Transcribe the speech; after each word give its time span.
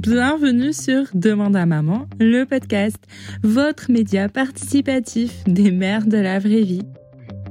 Bienvenue 0.00 0.72
sur 0.72 1.06
Demande 1.14 1.56
à 1.56 1.66
maman, 1.66 2.06
le 2.20 2.44
podcast, 2.44 2.98
votre 3.42 3.90
média 3.90 4.28
participatif 4.28 5.42
des 5.46 5.72
mères 5.72 6.06
de 6.06 6.18
la 6.18 6.38
vraie 6.38 6.62
vie. 6.62 6.82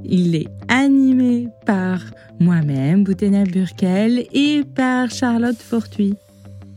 Il 0.04 0.34
est 0.34 0.46
animé 0.68 1.48
par 1.66 2.00
moi-même, 2.40 3.04
Boutena 3.04 3.44
Burkel, 3.44 4.26
et 4.32 4.62
par 4.64 5.10
Charlotte 5.10 5.60
Fortuit. 5.60 6.14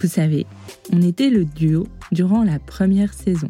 Vous 0.01 0.07
savez, 0.07 0.45
on 0.91 1.01
était 1.01 1.29
le 1.29 1.45
duo 1.45 1.87
durant 2.11 2.43
la 2.43 2.59
première 2.59 3.13
saison. 3.13 3.49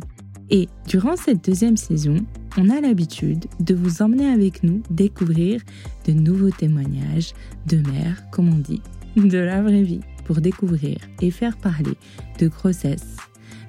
Et 0.51 0.67
durant 0.87 1.15
cette 1.15 1.45
deuxième 1.45 1.77
saison, 1.77 2.17
on 2.57 2.69
a 2.69 2.81
l'habitude 2.81 3.45
de 3.59 3.75
vous 3.75 4.01
emmener 4.01 4.27
avec 4.27 4.63
nous 4.63 4.81
découvrir 4.89 5.61
de 6.07 6.13
nouveaux 6.13 6.49
témoignages 6.49 7.33
de 7.67 7.77
mères, 7.77 8.23
comme 8.31 8.49
on 8.49 8.57
dit, 8.57 8.81
de 9.15 9.37
la 9.37 9.61
vraie 9.61 9.83
vie, 9.83 10.01
pour 10.25 10.41
découvrir 10.41 10.97
et 11.21 11.31
faire 11.31 11.57
parler 11.57 11.93
de 12.39 12.47
grossesse, 12.47 13.17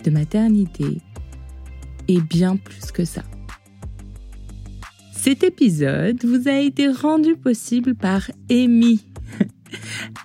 de 0.04 0.10
maternité 0.10 1.00
et 2.08 2.20
bien 2.20 2.56
plus 2.56 2.90
que 2.92 3.04
ça. 3.04 3.22
Cet 5.12 5.44
épisode 5.44 6.24
vous 6.24 6.48
a 6.48 6.60
été 6.60 6.88
rendu 6.88 7.36
possible 7.36 7.94
par 7.94 8.30
Amy, 8.50 9.04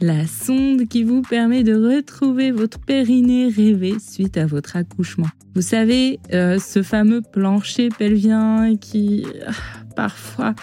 la 0.05 0.27
sonde 0.27 0.87
qui 0.87 1.03
vous 1.03 1.23
permet 1.23 1.63
de 1.63 1.73
retrouver 1.73 2.51
votre 2.51 2.79
périnée 2.79 3.47
rêvé 3.47 3.95
suite 3.99 4.37
à 4.37 4.45
votre 4.45 4.75
accouchement. 4.75 5.29
Vous 5.55 5.63
savez, 5.63 6.19
euh, 6.31 6.59
ce 6.59 6.83
fameux 6.83 7.21
plancher 7.21 7.89
pelvien 7.89 8.75
qui, 8.77 9.25
euh, 9.25 9.51
parfois, 9.95 10.53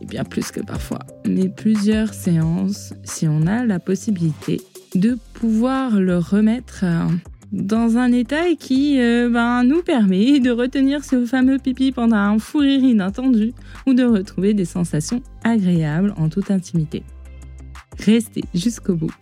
et 0.00 0.06
bien 0.06 0.24
plus 0.24 0.50
que 0.52 0.60
parfois, 0.60 1.00
mais 1.28 1.50
plusieurs 1.50 2.14
séances, 2.14 2.94
si 3.04 3.28
on 3.28 3.46
a 3.46 3.66
la 3.66 3.78
possibilité 3.78 4.62
de 4.94 5.18
pouvoir 5.34 6.00
le 6.00 6.16
remettre 6.16 6.80
euh, 6.84 7.08
dans 7.52 7.98
un 7.98 8.10
état 8.10 8.54
qui 8.58 8.96
ben, 8.98 9.64
nous 9.64 9.82
permet 9.82 10.40
de 10.40 10.50
retenir 10.50 11.04
ce 11.04 11.26
fameux 11.26 11.58
pipi 11.58 11.92
pendant 11.92 12.16
un 12.16 12.38
fou 12.38 12.58
rire 12.58 12.82
inattendu 12.82 13.52
ou 13.86 13.92
de 13.92 14.04
retrouver 14.04 14.54
des 14.54 14.64
sensations 14.64 15.22
agréables 15.44 16.14
en 16.16 16.28
toute 16.28 16.50
intimité. 16.50 17.02
Restez 17.98 18.44
jusqu'au 18.54 18.94
bout 18.94 19.12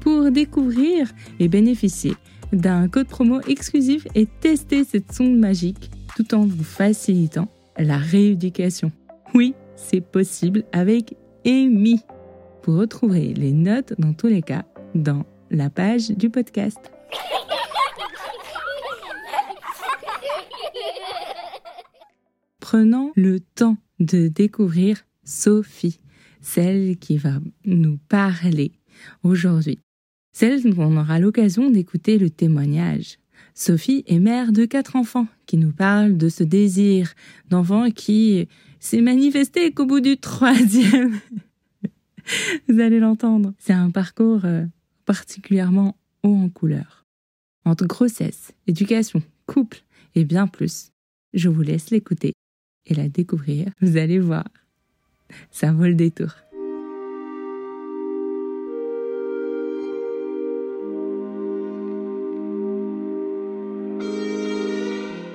pour 0.00 0.30
découvrir 0.30 1.10
et 1.38 1.48
bénéficier 1.48 2.14
d'un 2.52 2.88
code 2.88 3.08
promo 3.08 3.40
exclusif 3.42 4.06
et 4.14 4.26
tester 4.26 4.84
cette 4.84 5.12
sonde 5.12 5.38
magique 5.38 5.90
tout 6.16 6.34
en 6.34 6.44
vous 6.44 6.64
facilitant 6.64 7.48
la 7.78 7.96
rééducation. 7.96 8.92
Oui, 9.34 9.54
c'est 9.76 10.00
possible 10.00 10.64
avec 10.72 11.14
Amy. 11.46 12.00
Vous 12.64 12.78
retrouverez 12.78 13.32
les 13.34 13.52
notes 13.52 13.94
dans 13.98 14.12
tous 14.12 14.26
les 14.26 14.42
cas 14.42 14.64
dans 14.94 15.24
la 15.50 15.70
page 15.70 16.10
du 16.10 16.30
podcast. 16.30 16.78
Prenons 22.60 23.12
le 23.16 23.40
temps 23.40 23.76
de 23.98 24.28
découvrir 24.28 24.98
Sophie 25.24 26.00
celle 26.40 26.96
qui 26.96 27.16
va 27.16 27.40
nous 27.64 27.98
parler 28.08 28.72
aujourd'hui. 29.22 29.78
Celle 30.32 30.62
dont 30.62 30.82
on 30.82 30.96
aura 30.96 31.18
l'occasion 31.18 31.70
d'écouter 31.70 32.18
le 32.18 32.30
témoignage. 32.30 33.18
Sophie 33.54 34.04
est 34.06 34.18
mère 34.18 34.52
de 34.52 34.64
quatre 34.64 34.96
enfants 34.96 35.26
qui 35.46 35.56
nous 35.56 35.72
parle 35.72 36.16
de 36.16 36.28
ce 36.28 36.44
désir 36.44 37.14
d'enfant 37.48 37.90
qui 37.90 38.48
s'est 38.78 39.00
manifesté 39.00 39.72
qu'au 39.72 39.86
bout 39.86 40.00
du 40.00 40.16
troisième. 40.16 41.18
Vous 42.68 42.80
allez 42.80 43.00
l'entendre. 43.00 43.52
C'est 43.58 43.72
un 43.72 43.90
parcours 43.90 44.44
euh, 44.44 44.64
particulièrement 45.04 45.96
haut 46.22 46.36
en 46.36 46.48
couleur. 46.48 47.04
Entre 47.64 47.86
grossesse, 47.86 48.52
éducation, 48.66 49.22
couple 49.46 49.82
et 50.14 50.24
bien 50.24 50.46
plus. 50.46 50.90
Je 51.34 51.48
vous 51.48 51.62
laisse 51.62 51.90
l'écouter 51.90 52.32
et 52.86 52.94
la 52.94 53.08
découvrir. 53.08 53.68
Vous 53.80 53.96
allez 53.96 54.18
voir 54.18 54.44
ça 55.50 55.72
vaut 55.72 55.84
le 55.84 55.94
détour. 55.94 56.34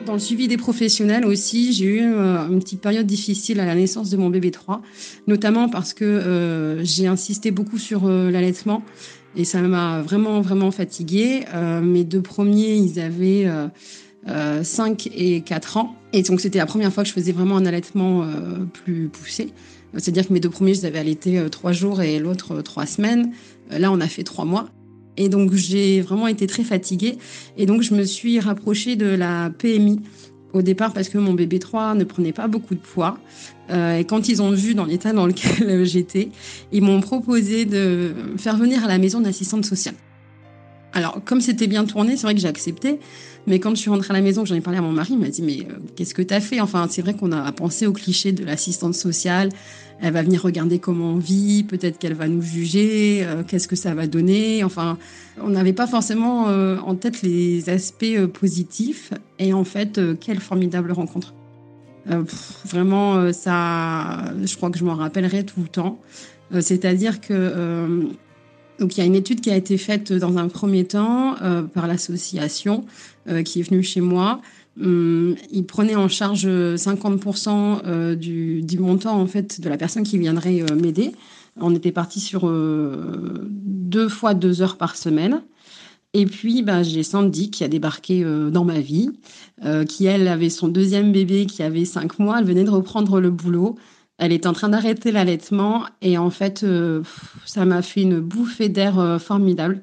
Dans 0.05 0.13
le 0.13 0.19
suivi 0.19 0.47
des 0.47 0.57
professionnels 0.57 1.25
aussi, 1.25 1.73
j'ai 1.73 1.85
eu 1.85 2.01
euh, 2.03 2.47
une 2.47 2.59
petite 2.59 2.79
période 2.79 3.07
difficile 3.07 3.59
à 3.59 3.65
la 3.65 3.73
naissance 3.73 4.11
de 4.11 4.17
mon 4.17 4.29
bébé 4.29 4.51
3, 4.51 4.83
notamment 5.25 5.67
parce 5.67 5.95
que 5.95 6.05
euh, 6.05 6.83
j'ai 6.83 7.07
insisté 7.07 7.49
beaucoup 7.49 7.79
sur 7.79 8.05
euh, 8.05 8.29
l'allaitement 8.29 8.83
et 9.35 9.45
ça 9.45 9.61
m'a 9.61 10.01
vraiment, 10.03 10.41
vraiment 10.41 10.71
fatiguée. 10.71 11.43
mes 11.81 12.05
deux 12.05 12.21
premiers, 12.21 12.75
ils 12.75 13.01
avaient 13.01 13.45
5 14.63 15.09
et 15.13 15.41
4 15.41 15.75
ans. 15.75 15.95
Et 16.13 16.21
donc, 16.21 16.39
c'était 16.39 16.59
la 16.59 16.65
première 16.65 16.93
fois 16.93 17.03
que 17.03 17.09
je 17.09 17.13
faisais 17.13 17.33
vraiment 17.33 17.57
un 17.57 17.65
allaitement 17.65 18.25
plus 18.71 19.09
poussé. 19.09 19.51
C'est-à-dire 19.97 20.27
que 20.27 20.33
mes 20.33 20.39
deux 20.39 20.49
premiers, 20.49 20.73
je 20.73 20.81
les 20.81 20.85
avais 20.87 20.99
allaités 20.99 21.39
euh, 21.39 21.49
trois 21.49 21.71
jours 21.71 22.01
et 22.01 22.19
l'autre 22.19 22.55
euh, 22.55 22.61
trois 22.61 22.85
semaines. 22.85 23.31
Euh, 23.71 23.79
là, 23.79 23.91
on 23.91 24.01
a 24.01 24.07
fait 24.07 24.23
trois 24.23 24.45
mois. 24.45 24.69
Et 25.17 25.29
donc, 25.29 25.53
j'ai 25.53 26.01
vraiment 26.01 26.27
été 26.27 26.47
très 26.47 26.63
fatiguée. 26.63 27.17
Et 27.57 27.65
donc, 27.65 27.81
je 27.81 27.93
me 27.93 28.03
suis 28.03 28.39
rapprochée 28.39 28.95
de 28.95 29.05
la 29.05 29.49
PMI 29.57 30.01
au 30.53 30.61
départ 30.61 30.93
parce 30.93 31.09
que 31.09 31.17
mon 31.17 31.33
bébé 31.33 31.59
3 31.59 31.95
ne 31.95 32.03
prenait 32.03 32.31
pas 32.31 32.47
beaucoup 32.47 32.75
de 32.75 32.79
poids. 32.79 33.17
et 33.69 34.05
quand 34.05 34.29
ils 34.29 34.41
ont 34.41 34.51
vu 34.51 34.73
dans 34.73 34.85
l'état 34.85 35.11
dans 35.11 35.25
lequel 35.27 35.83
j'étais, 35.85 36.29
ils 36.71 36.81
m'ont 36.81 37.01
proposé 37.01 37.65
de 37.65 38.13
faire 38.37 38.55
venir 38.55 38.85
à 38.85 38.87
la 38.87 38.97
maison 38.97 39.19
d'assistante 39.19 39.65
sociale. 39.65 39.95
Alors, 40.95 41.21
comme 41.25 41.41
c'était 41.41 41.67
bien 41.67 41.83
tourné, 41.83 42.15
c'est 42.15 42.23
vrai 42.23 42.33
que 42.33 42.39
j'ai 42.39 42.47
accepté. 42.47 42.99
Mais 43.47 43.59
quand 43.59 43.71
je 43.71 43.81
suis 43.81 43.89
rentrée 43.89 44.11
à 44.11 44.13
la 44.13 44.21
maison, 44.21 44.45
j'en 44.45 44.55
ai 44.55 44.61
parlé 44.61 44.79
à 44.79 44.81
mon 44.81 44.93
mari, 44.93 45.09
il 45.11 45.19
m'a 45.19 45.27
dit 45.27 45.43
Mais 45.43 45.59
euh, 45.59 45.75
qu'est-ce 45.95 46.13
que 46.13 46.21
tu 46.21 46.33
as 46.33 46.39
fait? 46.39 46.61
Enfin, 46.61 46.87
c'est 46.89 47.01
vrai 47.01 47.13
qu'on 47.13 47.33
a 47.33 47.51
pensé 47.51 47.85
au 47.85 47.91
cliché 47.91 48.31
de 48.31 48.45
l'assistante 48.45 48.95
sociale. 48.95 49.49
Elle 50.01 50.13
va 50.13 50.23
venir 50.23 50.41
regarder 50.41 50.79
comment 50.79 51.11
on 51.11 51.17
vit, 51.17 51.63
peut-être 51.63 51.99
qu'elle 51.99 52.13
va 52.13 52.29
nous 52.29 52.41
juger, 52.41 53.23
euh, 53.23 53.43
qu'est-ce 53.45 53.67
que 53.67 53.75
ça 53.75 53.93
va 53.93 54.07
donner. 54.07 54.63
Enfin, 54.63 54.97
on 55.41 55.49
n'avait 55.49 55.73
pas 55.73 55.85
forcément 55.85 56.47
euh, 56.47 56.77
en 56.79 56.95
tête 56.95 57.21
les 57.21 57.69
aspects 57.69 58.25
positifs. 58.33 59.11
Et 59.37 59.53
en 59.53 59.65
fait, 59.65 59.99
quelle 60.21 60.39
formidable 60.39 60.93
rencontre. 60.93 61.33
vraiment, 62.65 63.33
ça, 63.33 64.33
je 64.41 64.55
crois 64.55 64.69
que 64.69 64.79
je 64.79 64.85
m'en 64.85 64.95
rappellerai 64.95 65.43
tout 65.43 65.59
le 65.61 65.67
temps. 65.67 65.99
C'est-à-dire 66.61 67.19
que 67.19 68.07
donc 68.79 68.97
il 68.97 68.99
y 68.99 69.03
a 69.03 69.05
une 69.05 69.15
étude 69.15 69.41
qui 69.41 69.51
a 69.51 69.55
été 69.55 69.77
faite 69.77 70.11
dans 70.11 70.37
un 70.37 70.47
premier 70.47 70.85
temps 70.85 71.35
euh, 71.41 71.63
par 71.63 71.87
l'association 71.87 72.85
euh, 73.27 73.43
qui 73.43 73.59
est 73.59 73.63
venue 73.63 73.83
chez 73.83 74.01
moi. 74.01 74.41
Hum, 74.81 75.35
il 75.51 75.65
prenait 75.65 75.95
en 75.95 76.09
charge 76.09 76.45
50% 76.45 77.81
euh, 77.85 78.15
du, 78.15 78.77
montant 78.79 79.19
en 79.19 79.27
fait 79.27 79.61
de 79.61 79.69
la 79.69 79.77
personne 79.77 80.03
qui 80.03 80.17
viendrait 80.17 80.63
m'aider. 80.79 81.13
On 81.57 81.73
était 81.73 81.93
parti 81.93 82.19
sur 82.19 82.51
deux 82.51 84.09
fois 84.09 84.33
deux 84.33 84.61
heures 84.61 84.75
par 84.75 84.97
semaine. 84.97 85.41
Et 86.13 86.25
puis, 86.25 86.63
bah, 86.63 86.83
j'ai 86.83 87.03
Sandy 87.03 87.49
qui 87.49 87.63
a 87.63 87.69
débarqué 87.69 88.25
dans 88.51 88.65
ma 88.65 88.81
vie, 88.81 89.11
qui 89.87 90.05
elle 90.05 90.27
avait 90.27 90.49
son 90.49 90.67
deuxième 90.67 91.13
bébé 91.13 91.45
qui 91.45 91.63
avait 91.63 91.85
cinq 91.85 92.19
mois. 92.19 92.39
Elle 92.39 92.45
venait 92.45 92.65
de 92.65 92.69
reprendre 92.69 93.21
le 93.21 93.31
boulot. 93.31 93.77
Elle 94.17 94.31
est 94.31 94.45
en 94.45 94.53
train 94.53 94.69
d'arrêter 94.69 95.11
l'allaitement 95.11 95.85
et 96.01 96.17
en 96.17 96.29
fait, 96.29 96.63
euh, 96.63 97.01
ça 97.45 97.65
m'a 97.65 97.81
fait 97.81 98.01
une 98.01 98.19
bouffée 98.19 98.69
d'air 98.69 98.97
euh, 98.97 99.19
formidable. 99.19 99.81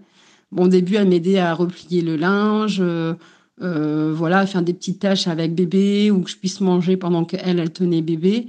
Bon, 0.52 0.64
au 0.64 0.68
début, 0.68 0.96
elle 0.96 1.08
m'aidait 1.08 1.38
à 1.38 1.54
replier 1.54 2.00
le 2.02 2.16
linge, 2.16 2.80
euh, 2.80 3.14
voilà, 3.60 4.40
à 4.40 4.46
faire 4.46 4.62
des 4.62 4.72
petites 4.72 5.00
tâches 5.00 5.28
avec 5.28 5.54
bébé 5.54 6.10
ou 6.10 6.22
que 6.22 6.30
je 6.30 6.36
puisse 6.36 6.60
manger 6.60 6.96
pendant 6.96 7.24
qu'elle, 7.24 7.58
elle 7.58 7.72
tenait 7.72 8.02
bébé. 8.02 8.48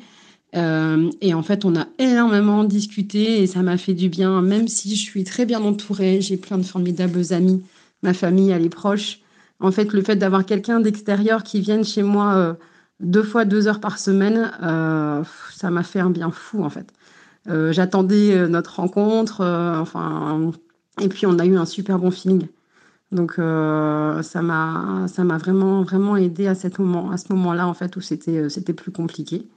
et 0.53 1.33
en 1.33 1.43
fait, 1.43 1.65
on 1.65 1.75
a 1.75 1.87
énormément 1.99 2.63
discuté 2.63 3.41
et 3.41 3.47
ça 3.47 3.61
m'a 3.61 3.77
fait 3.77 3.93
du 3.93 4.09
bien, 4.09 4.41
même 4.41 4.67
si 4.67 4.95
je 4.95 5.01
suis 5.01 5.23
très 5.23 5.45
bien 5.45 5.61
entourée, 5.61 6.21
j'ai 6.21 6.37
plein 6.37 6.57
de 6.57 6.63
formidables 6.63 7.33
amis, 7.33 7.63
ma 8.03 8.13
famille, 8.13 8.51
elle 8.51 8.65
est 8.65 8.69
proche. 8.69 9.19
En 9.59 9.71
fait, 9.71 9.93
le 9.93 10.01
fait 10.01 10.15
d'avoir 10.15 10.45
quelqu'un 10.45 10.79
d'extérieur 10.79 11.43
qui 11.43 11.61
vienne 11.61 11.83
chez 11.83 12.03
moi 12.03 12.57
deux 13.03 13.23
fois 13.23 13.45
deux 13.45 13.67
heures 13.67 13.79
par 13.79 13.99
semaine, 13.99 14.51
euh, 14.63 15.23
ça 15.51 15.69
m'a 15.69 15.83
fait 15.83 15.99
un 15.99 16.09
bien 16.09 16.31
fou 16.31 16.63
en 16.63 16.69
fait. 16.69 16.91
Euh, 17.49 17.71
j'attendais 17.73 18.33
euh, 18.35 18.47
notre 18.47 18.77
rencontre, 18.77 19.41
enfin, 19.41 20.51
et 21.01 21.09
puis 21.09 21.25
on 21.25 21.37
a 21.39 21.45
eu 21.45 21.57
un 21.57 21.65
super 21.65 21.99
bon 21.99 22.11
feeling. 22.11 22.47
Donc 23.11 23.33
ça 23.35 24.41
m'a 24.41 25.05
ça 25.07 25.23
m'a 25.23 25.37
vraiment 25.37 25.83
vraiment 25.83 26.17
aidé 26.17 26.47
à 26.47 26.55
moment 26.79 27.11
à 27.11 27.17
ce 27.17 27.31
moment-là 27.33 27.67
en 27.67 27.75
fait 27.75 27.95
où 27.95 28.01
c'était 28.01 28.73
plus 28.73 28.91
compliqué. 28.91 29.47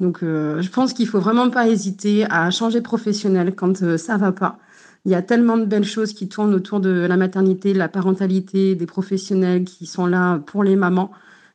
Donc 0.00 0.22
je 0.22 0.68
pense 0.70 0.92
qu'il 0.92 1.06
faut 1.06 1.20
vraiment 1.20 1.50
pas 1.50 1.68
hésiter 1.68 2.26
à 2.28 2.50
changer 2.50 2.80
professionnel 2.80 3.54
quand 3.54 3.96
ça 3.96 4.16
va 4.16 4.32
pas. 4.32 4.58
Il 5.04 5.12
y 5.12 5.14
a 5.14 5.22
tellement 5.22 5.56
de 5.56 5.66
belles 5.66 5.84
choses 5.84 6.12
qui 6.12 6.28
tournent 6.28 6.52
autour 6.52 6.80
de 6.80 6.90
la 6.90 7.16
maternité, 7.16 7.72
de 7.72 7.78
la 7.78 7.88
parentalité, 7.88 8.74
des 8.74 8.86
professionnels 8.86 9.64
qui 9.64 9.86
sont 9.86 10.06
là 10.06 10.38
pour 10.38 10.64
les 10.64 10.74
mamans 10.74 11.12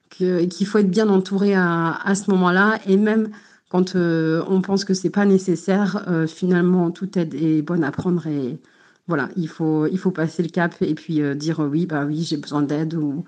qu'il 0.09 0.67
faut 0.67 0.77
être 0.77 0.89
bien 0.89 1.09
entouré 1.09 1.53
à, 1.55 2.13
ce 2.15 2.29
moment-là. 2.31 2.79
Et 2.87 2.97
même 2.97 3.29
quand 3.69 3.95
on 3.95 4.61
pense 4.61 4.85
que 4.85 4.93
c'est 4.93 5.09
pas 5.09 5.25
nécessaire, 5.25 6.05
finalement, 6.27 6.91
toute 6.91 7.17
aide 7.17 7.33
est 7.33 7.61
bonne 7.61 7.83
à 7.83 7.91
prendre 7.91 8.25
et 8.27 8.59
voilà, 9.07 9.29
il 9.35 9.47
faut, 9.47 9.85
il 9.87 9.99
faut 9.99 10.11
passer 10.11 10.41
le 10.41 10.49
cap 10.49 10.73
et 10.81 10.95
puis 10.95 11.21
dire 11.35 11.59
oui, 11.59 11.85
bah 11.85 12.05
oui, 12.05 12.23
j'ai 12.23 12.37
besoin 12.37 12.61
d'aide 12.61 12.95
ou 12.95 13.25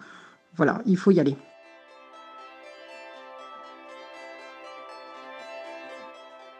voilà, 0.55 0.81
il 0.85 0.97
faut 0.97 1.11
y 1.11 1.19
aller. 1.19 1.35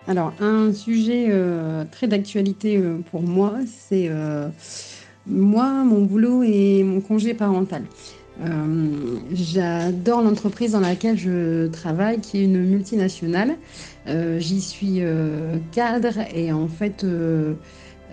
Alors, 0.10 0.34
un 0.40 0.72
sujet 0.72 1.26
euh, 1.30 1.84
très 1.92 2.08
d'actualité 2.08 2.78
euh, 2.78 3.00
pour 3.12 3.22
moi, 3.22 3.56
c'est 3.66 4.08
euh, 4.10 4.48
moi, 5.26 5.84
mon 5.84 6.04
boulot 6.04 6.44
et 6.44 6.82
mon 6.84 7.02
congé 7.02 7.34
parental. 7.34 7.84
J'adore 9.32 10.22
l'entreprise 10.22 10.72
dans 10.72 10.80
laquelle 10.80 11.18
je 11.18 11.68
travaille, 11.68 12.20
qui 12.20 12.40
est 12.40 12.44
une 12.44 12.64
multinationale. 12.64 13.56
J'y 14.38 14.62
suis 14.62 15.02
cadre 15.72 16.20
et 16.34 16.52
en 16.52 16.68
fait, 16.68 17.06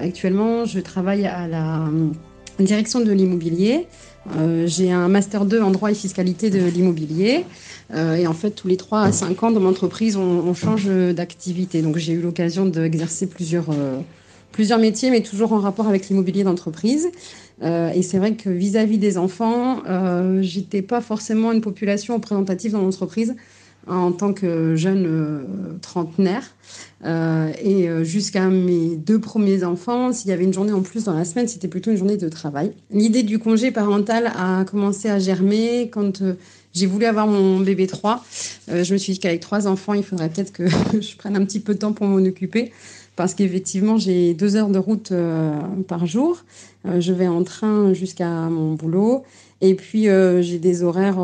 actuellement, 0.01 0.65
je 0.65 0.81
travaille 0.81 1.27
à 1.27 1.47
la 1.47 1.89
direction 2.59 3.01
de 3.01 3.13
l'immobilier. 3.13 3.87
J'ai 4.65 4.93
un 4.93 5.09
master 5.09 5.45
2 5.45 5.61
en 5.61 5.71
droit 5.71 5.91
et 5.91 5.95
fiscalité 5.95 6.49
de 6.51 6.65
l'immobilier. 6.65 7.45
Euh, 7.93 8.15
et 8.15 8.27
en 8.27 8.33
fait, 8.33 8.51
tous 8.51 8.69
les 8.69 8.77
3 8.77 9.03
à 9.03 9.13
5 9.13 9.43
ans 9.43 9.51
dans 9.51 9.61
mon 9.61 9.71
entreprise, 9.71 10.17
on, 10.17 10.55
change 10.55 10.87
d'activité. 10.87 11.83
Donc 11.83 11.97
j'ai 11.99 12.13
eu 12.13 12.21
l'occasion 12.21 12.67
d'exercer 12.67 13.27
plusieurs, 13.27 13.71
euh, 13.71 14.01
plusieurs 14.55 14.79
métiers, 14.79 15.11
mais 15.11 15.21
toujours 15.21 15.53
en 15.53 15.59
rapport 15.59 15.89
avec 15.89 16.09
l'immobilier 16.09 16.45
d'entreprise. 16.45 17.09
Euh, 17.63 17.91
et 17.91 18.03
c'est 18.03 18.19
vrai 18.19 18.35
que 18.35 18.49
vis-à-vis 18.49 18.99
des 18.99 19.19
enfants, 19.19 19.83
j'étais 20.41 20.83
pas 20.83 21.01
forcément 21.01 21.53
une 21.53 21.61
population 21.61 22.15
représentative 22.15 22.73
dans 22.73 22.81
l'entreprise 22.81 23.35
en 23.87 24.13
tant 24.13 24.33
que 24.33 24.77
jeune 24.77 25.47
trentenaire. 25.83 26.55
et 27.05 27.89
jusqu'à 28.03 28.49
mes 28.49 28.97
deux 28.97 29.21
premiers 29.21 29.63
enfants, 29.63 30.13
s'il 30.13 30.31
y 30.31 30.33
avait 30.33 30.45
une 30.45 30.55
journée 30.55 30.73
en 30.73 30.83
plus 30.83 31.05
dans 31.05 31.15
la 31.15 31.25
semaine, 31.25 31.49
c'était 31.49 31.69
plutôt 31.69 31.91
une 31.91 31.99
journée 31.99 32.17
de 32.17 32.29
travail. 32.29 32.73
L'idée 32.91 33.25
du 33.25 33.39
congé 33.39 33.73
parental 33.73 34.33
a 34.37 34.65
commencé 34.65 35.11
à 35.11 35.19
germer 35.19 35.91
quand 35.93 36.23
j'ai 36.75 36.87
voulu 36.87 37.07
avoir 37.07 37.27
mon 37.27 37.61
bébé 37.61 37.87
3. 37.87 38.25
Euh, 38.69 38.85
je 38.85 38.93
me 38.93 38.99
suis 38.99 39.15
dit 39.15 39.19
qu'avec 39.21 39.41
trois 39.41 39.69
enfants, 39.69 39.95
il 39.95 40.03
faudrait 40.03 40.29
peut-être 40.29 40.53
que 40.53 40.67
je 41.01 41.17
prenne 41.17 41.37
un 41.37 41.45
petit 41.45 41.61
peu 41.61 41.75
de 41.75 41.79
temps 41.79 41.93
pour 41.93 42.07
m'en 42.07 42.23
occuper. 42.25 42.73
Parce 43.17 43.35
qu'effectivement, 43.35 43.97
j'ai 43.97 44.35
deux 44.35 44.57
heures 44.57 44.69
de 44.69 44.79
route 44.79 45.13
euh, 45.13 45.57
par 45.87 46.05
jour. 46.05 46.45
Euh, 46.85 47.01
je 47.01 47.13
vais 47.13 47.29
en 47.29 47.45
train 47.45 47.93
jusqu'à 47.93 48.29
mon 48.29 48.75
boulot. 48.75 49.23
Et 49.61 49.75
puis, 49.75 50.09
j'ai 50.41 50.59
des 50.59 50.83
horaires. 50.83 51.17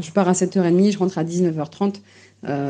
je 0.00 0.10
pars 0.10 0.26
à 0.28 0.32
7h30, 0.32 0.90
je 0.90 0.98
rentre 0.98 1.16
à 1.16 1.22
19h30, 1.22 1.96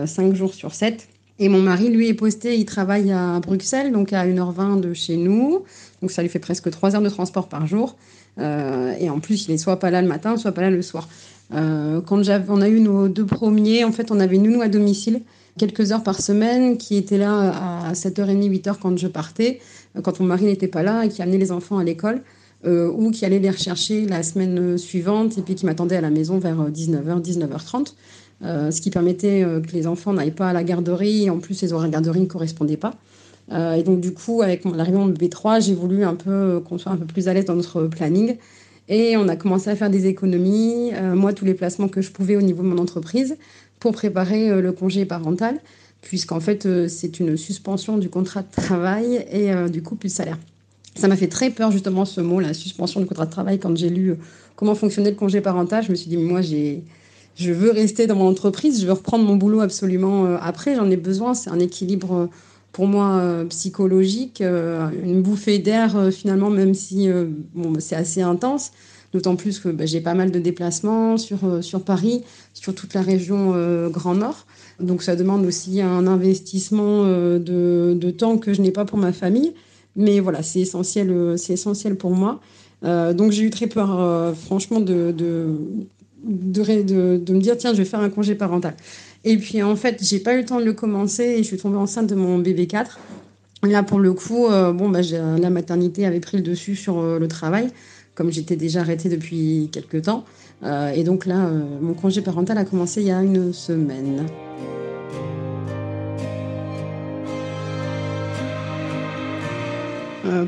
5 0.06 0.34
jours 0.34 0.52
sur 0.52 0.74
7. 0.74 1.08
Et 1.38 1.48
mon 1.48 1.62
mari, 1.62 1.88
lui, 1.88 2.08
est 2.08 2.14
posté, 2.14 2.58
il 2.58 2.66
travaille 2.66 3.10
à 3.10 3.40
Bruxelles, 3.40 3.90
donc 3.90 4.12
à 4.12 4.26
1h20 4.26 4.80
de 4.80 4.92
chez 4.92 5.16
nous. 5.16 5.64
Donc 6.02 6.10
ça 6.10 6.20
lui 6.20 6.28
fait 6.28 6.40
presque 6.40 6.68
3 6.68 6.96
heures 6.96 7.00
de 7.00 7.08
transport 7.08 7.48
par 7.48 7.66
jour. 7.66 7.96
et 8.38 9.08
en 9.08 9.18
plus, 9.18 9.46
il 9.48 9.54
est 9.54 9.56
soit 9.56 9.78
pas 9.78 9.90
là 9.90 10.02
le 10.02 10.08
matin, 10.08 10.36
soit 10.36 10.52
pas 10.52 10.62
là 10.62 10.70
le 10.70 10.82
soir. 10.82 11.08
Euh, 11.54 12.00
quand 12.00 12.22
on 12.48 12.60
a 12.60 12.68
eu 12.68 12.80
nos 12.80 13.08
deux 13.08 13.26
premiers, 13.26 13.84
en 13.84 13.92
fait, 13.92 14.10
on 14.10 14.20
avait 14.20 14.36
une 14.36 14.44
nounou 14.44 14.62
à 14.62 14.68
domicile 14.68 15.20
quelques 15.56 15.92
heures 15.92 16.02
par 16.02 16.20
semaine 16.20 16.78
qui 16.78 16.96
était 16.96 17.18
là 17.18 17.86
à 17.88 17.92
7h30, 17.92 18.50
8h 18.50 18.74
quand 18.80 18.98
je 18.98 19.06
partais, 19.06 19.60
euh, 19.96 20.00
quand 20.00 20.18
mon 20.18 20.26
mari 20.26 20.46
n'était 20.46 20.68
pas 20.68 20.82
là 20.82 21.04
et 21.04 21.08
qui 21.08 21.22
amenait 21.22 21.38
les 21.38 21.52
enfants 21.52 21.78
à 21.78 21.84
l'école. 21.84 22.22
Euh, 22.66 22.90
ou 22.90 23.10
qui 23.10 23.26
allait 23.26 23.40
les 23.40 23.50
rechercher 23.50 24.06
la 24.06 24.22
semaine 24.22 24.78
suivante 24.78 25.36
et 25.36 25.42
puis 25.42 25.54
qui 25.54 25.66
m'attendait 25.66 25.96
à 25.96 26.00
la 26.00 26.08
maison 26.08 26.38
vers 26.38 26.70
19h, 26.70 27.20
19h30. 27.20 27.92
ce 28.40 28.80
qui 28.80 28.88
permettait 28.88 29.42
que 29.42 29.70
les 29.74 29.86
enfants 29.86 30.14
n'aillent 30.14 30.30
pas 30.30 30.48
à 30.48 30.54
la 30.54 30.64
garderie 30.64 31.24
et 31.24 31.30
en 31.30 31.40
plus 31.40 31.60
les 31.60 31.74
horaires 31.74 31.88
de 31.88 31.92
garderie 31.92 32.20
ne 32.20 32.24
correspondaient 32.24 32.78
pas. 32.78 32.94
et 33.52 33.82
donc 33.82 34.00
du 34.00 34.14
coup, 34.14 34.40
avec 34.40 34.64
l'arrivée 34.64 34.96
de 34.96 35.12
B3, 35.12 35.62
j'ai 35.62 35.74
voulu 35.74 36.04
un 36.04 36.14
peu 36.14 36.62
qu'on 36.66 36.78
soit 36.78 36.92
un 36.92 36.96
peu 36.96 37.04
plus 37.04 37.28
à 37.28 37.34
l'aise 37.34 37.44
dans 37.44 37.54
notre 37.54 37.82
planning 37.82 38.38
et 38.88 39.16
on 39.16 39.28
a 39.28 39.36
commencé 39.36 39.70
à 39.70 39.76
faire 39.76 39.90
des 39.90 40.06
économies, 40.06 40.92
euh, 40.94 41.14
moi, 41.14 41.32
tous 41.32 41.44
les 41.44 41.54
placements 41.54 41.88
que 41.88 42.02
je 42.02 42.10
pouvais 42.10 42.36
au 42.36 42.42
niveau 42.42 42.62
de 42.62 42.68
mon 42.68 42.78
entreprise 42.78 43.36
pour 43.80 43.92
préparer 43.92 44.50
euh, 44.50 44.60
le 44.60 44.72
congé 44.72 45.04
parental, 45.06 45.58
puisqu'en 46.02 46.40
fait, 46.40 46.66
euh, 46.66 46.88
c'est 46.88 47.18
une 47.18 47.36
suspension 47.36 47.96
du 47.96 48.10
contrat 48.10 48.42
de 48.42 48.50
travail 48.50 49.26
et 49.30 49.52
du 49.70 49.82
coup, 49.82 49.96
plus 49.96 50.08
de 50.08 50.14
salaire. 50.14 50.38
Ça 50.96 51.08
m'a 51.08 51.16
fait 51.16 51.28
très 51.28 51.50
peur, 51.50 51.72
justement, 51.72 52.04
ce 52.04 52.20
mot, 52.20 52.40
la 52.40 52.54
suspension 52.54 53.00
du 53.00 53.06
contrat 53.06 53.26
de 53.26 53.30
travail, 53.30 53.58
quand 53.58 53.76
j'ai 53.76 53.88
lu 53.88 54.16
comment 54.54 54.74
fonctionnait 54.74 55.10
le 55.10 55.16
congé 55.16 55.40
parental. 55.40 55.82
Je 55.82 55.90
me 55.90 55.96
suis 55.96 56.08
dit, 56.08 56.16
moi, 56.16 56.40
j'ai. 56.40 56.84
Je 57.36 57.50
veux 57.50 57.72
rester 57.72 58.06
dans 58.06 58.14
mon 58.14 58.28
entreprise, 58.28 58.80
je 58.80 58.86
veux 58.86 58.92
reprendre 58.92 59.24
mon 59.24 59.34
boulot 59.34 59.60
absolument 59.60 60.36
après, 60.36 60.76
j'en 60.76 60.88
ai 60.88 60.96
besoin, 60.96 61.34
c'est 61.34 61.50
un 61.50 61.58
équilibre 61.58 62.28
pour 62.74 62.88
moi 62.88 63.18
euh, 63.20 63.44
psychologique, 63.44 64.40
euh, 64.40 64.90
une 65.04 65.22
bouffée 65.22 65.60
d'air 65.60 65.96
euh, 65.96 66.10
finalement, 66.10 66.50
même 66.50 66.74
si 66.74 67.08
bon, 67.54 67.72
c'est 67.78 67.94
assez 67.96 68.20
intense. 68.20 68.72
D'autant 69.12 69.36
plus 69.36 69.60
que 69.60 69.68
bah, 69.68 69.86
j'ai 69.86 70.00
pas 70.00 70.14
mal 70.14 70.32
de 70.32 70.40
déplacements 70.40 71.16
sur, 71.16 71.62
sur 71.62 71.82
Paris, 71.82 72.24
sur 72.52 72.74
toute 72.74 72.94
la 72.94 73.00
région 73.00 73.54
Grand 73.88 74.16
Nord. 74.16 74.44
Donc 74.80 75.04
ça 75.04 75.14
demande 75.14 75.46
aussi 75.46 75.80
un 75.80 76.08
investissement 76.08 77.04
de, 77.04 77.38
de, 77.96 78.10
temps 78.10 78.38
que 78.38 78.52
je 78.52 78.60
n'ai 78.60 78.72
pas 78.72 78.84
pour 78.84 78.98
ma 78.98 79.12
famille. 79.12 79.54
Mais 79.94 80.18
voilà, 80.18 80.42
c'est 80.42 80.58
essentiel, 80.58 81.34
c'est 81.36 81.52
essentiel 81.52 81.94
pour 81.94 82.10
moi. 82.10 82.40
donc 82.82 83.30
j'ai 83.30 83.44
eu 83.44 83.50
très 83.50 83.68
peur, 83.68 84.34
franchement, 84.34 84.80
de, 84.80 85.12
de, 85.12 85.46
de, 86.24 87.32
me 87.32 87.38
dire, 87.38 87.56
tiens, 87.56 87.72
je 87.72 87.78
vais 87.78 87.84
faire 87.84 88.00
un 88.00 88.10
congé 88.10 88.34
parental. 88.34 88.74
Et 89.24 89.38
puis 89.38 89.62
en 89.62 89.76
fait, 89.76 89.98
j'ai 90.02 90.20
pas 90.20 90.34
eu 90.34 90.38
le 90.38 90.44
temps 90.44 90.60
de 90.60 90.64
le 90.64 90.74
commencer 90.74 91.24
et 91.24 91.38
je 91.38 91.42
suis 91.42 91.56
tombée 91.56 91.78
enceinte 91.78 92.08
de 92.08 92.14
mon 92.14 92.38
bébé 92.38 92.66
4. 92.66 92.98
Là, 93.62 93.82
pour 93.82 93.98
le 93.98 94.12
coup, 94.12 94.46
euh, 94.46 94.72
bon, 94.72 94.90
bah, 94.90 95.00
la 95.02 95.50
maternité 95.50 96.04
avait 96.04 96.20
pris 96.20 96.36
le 96.36 96.42
dessus 96.42 96.76
sur 96.76 96.98
euh, 96.98 97.18
le 97.18 97.28
travail, 97.28 97.68
comme 98.14 98.30
j'étais 98.30 98.56
déjà 98.56 98.80
arrêtée 98.80 99.08
depuis 99.08 99.70
quelques 99.72 100.02
temps. 100.02 100.24
Euh, 100.62 100.90
et 100.90 101.02
donc 101.02 101.24
là, 101.24 101.50
mon 101.80 101.94
congé 101.94 102.20
parental 102.20 102.58
a 102.58 102.64
commencé 102.64 103.00
il 103.00 103.08
y 103.08 103.12
a 103.12 103.22
une 103.22 103.52
semaine. 103.52 104.26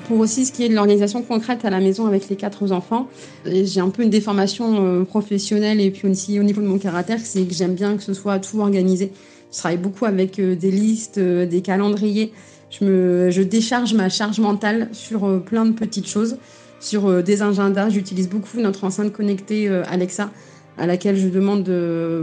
Pour 0.07 0.19
aussi 0.19 0.47
ce 0.47 0.53
qui 0.53 0.65
est 0.65 0.69
de 0.69 0.75
l'organisation 0.75 1.23
concrète 1.23 1.65
à 1.65 1.71
la 1.71 1.81
maison 1.81 2.07
avec 2.07 2.29
les 2.29 2.37
quatre 2.37 2.73
enfants, 2.73 3.09
j'ai 3.45 3.81
un 3.81 3.91
peu 3.91 4.03
une 4.03 4.11
déformation 4.11 4.85
euh, 4.85 5.05
professionnelle 5.05 5.81
et 5.81 5.91
puis 5.91 6.09
aussi 6.09 6.41
au 6.41 6.43
niveau 6.43 6.61
de 6.63 6.67
mon 6.67 6.79
caractère, 6.79 7.19
c'est 7.23 7.43
que 7.43 7.55
j'aime 7.55 7.75
bien 7.75 7.97
que 7.97 8.03
ce 8.03 8.15
soit 8.15 8.39
tout 8.39 8.61
organisé. 8.61 9.13
Je 9.53 9.59
travaille 9.59 9.79
beaucoup 9.79 10.05
avec 10.07 10.39
euh, 10.39 10.55
des 10.55 10.71
listes, 10.71 11.19
des 11.19 11.61
calendriers. 11.61 12.33
Je, 12.71 12.85
me, 12.85 13.31
je 13.31 13.43
décharge 13.43 13.95
ma 13.95 14.09
charge 14.09 14.41
mentale 14.41 14.89
sur 14.93 15.43
plein 15.43 15.65
de 15.67 15.73
petites 15.73 16.09
choses, 16.09 16.37
sur 16.81 17.23
des 17.23 17.43
agendas. 17.43 17.91
J'utilise 17.91 18.29
beaucoup 18.29 18.59
notre 18.59 18.85
enceinte 18.85 19.13
connectée 19.13 19.69
Alexa 19.69 20.31
à 20.79 20.87
laquelle 20.87 21.17
je 21.17 21.29
demande 21.29 21.65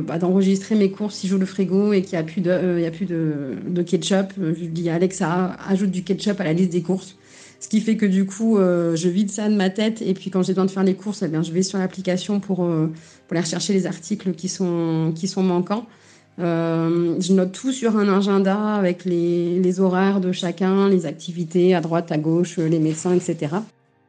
bah, 0.05 0.17
d'enregistrer 0.19 0.75
mes 0.75 0.91
courses 0.91 1.15
si 1.15 1.27
j'ouvre 1.27 1.41
le 1.41 1.45
frigo 1.45 1.93
et 1.93 2.01
qu'il 2.01 2.17
n'y 2.17 2.19
a 2.19 2.23
plus, 2.23 2.41
de, 2.41 2.85
a 2.85 2.91
plus 2.91 3.05
de, 3.05 3.55
de, 3.67 3.81
ketchup. 3.81 4.33
Je 4.37 4.65
dis 4.65 4.89
à 4.89 4.95
Alexa, 4.95 5.57
ajoute 5.67 5.91
du 5.91 6.03
ketchup 6.03 6.39
à 6.39 6.43
la 6.43 6.53
liste 6.53 6.71
des 6.71 6.81
courses. 6.81 7.17
Ce 7.63 7.69
qui 7.69 7.79
fait 7.79 7.95
que 7.95 8.05
du 8.05 8.25
coup, 8.25 8.57
euh, 8.57 8.97
je 8.97 9.07
vide 9.07 9.31
ça 9.31 9.47
de 9.47 9.55
ma 9.55 9.69
tête. 9.69 10.01
Et 10.01 10.13
puis 10.13 10.29
quand 10.29 10.43
j'ai 10.43 10.51
besoin 10.51 10.65
de 10.65 10.71
faire 10.71 10.83
les 10.83 10.95
courses, 10.95 11.21
eh 11.21 11.29
bien, 11.29 11.43
je 11.43 11.53
vais 11.53 11.63
sur 11.63 11.77
l'application 11.79 12.41
pour, 12.41 12.65
euh, 12.65 12.91
pour 13.25 13.37
aller 13.37 13.39
rechercher 13.39 13.71
les 13.71 13.85
articles 13.85 14.33
qui 14.33 14.49
sont, 14.49 15.13
qui 15.15 15.29
sont 15.29 15.43
manquants. 15.43 15.85
Euh, 16.39 17.15
je 17.21 17.31
note 17.31 17.53
tout 17.53 17.71
sur 17.71 17.95
un 17.95 18.13
agenda 18.13 18.75
avec 18.75 19.05
les, 19.05 19.79
horaires 19.79 20.19
de 20.19 20.33
chacun, 20.33 20.89
les 20.89 21.05
activités 21.05 21.73
à 21.73 21.79
droite, 21.79 22.11
à 22.11 22.17
gauche, 22.17 22.57
les 22.57 22.79
médecins, 22.79 23.15
etc. 23.15 23.55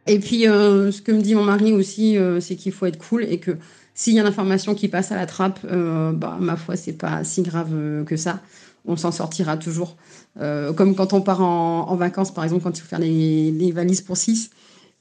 Et 0.09 0.19
puis, 0.19 0.43
ce 0.43 1.01
que 1.01 1.13
me 1.13 1.23
dit 1.23 1.37
mon 1.37 1.45
mari 1.45 1.73
aussi, 1.73 2.19
c'est 2.41 2.57
qu'il 2.57 2.73
faut 2.73 2.87
être 2.87 2.99
cool 2.99 3.23
et 3.23 3.39
que 3.39 3.53
s'il 3.95 4.15
y 4.15 4.21
a 4.21 4.23
l'information 4.23 4.75
qui 4.75 4.89
passe 4.89 5.13
à 5.13 5.17
la 5.17 5.27
trappe, 5.27 5.61
bah, 5.65 6.37
ma 6.41 6.57
foi, 6.57 6.77
c'est 6.77 6.93
pas 6.93 7.25
si 7.25 7.43
grave 7.43 8.05
que 8.05 8.17
ça 8.17 8.41
on 8.87 8.97
s'en 8.97 9.13
sortira 9.13 9.57
toujours. 9.57 9.97
Euh, 10.41 10.73
comme 10.73 10.95
quand 10.95 11.13
on 11.13 11.21
part 11.21 11.43
en, 11.43 11.97
vacances, 11.97 12.33
par 12.33 12.45
exemple, 12.45 12.63
quand 12.63 12.77
il 12.77 12.81
faut 12.83 12.89
faire 12.89 12.99
les, 12.99 13.73
valises 13.73 14.01
pour 14.01 14.17
six. 14.17 14.51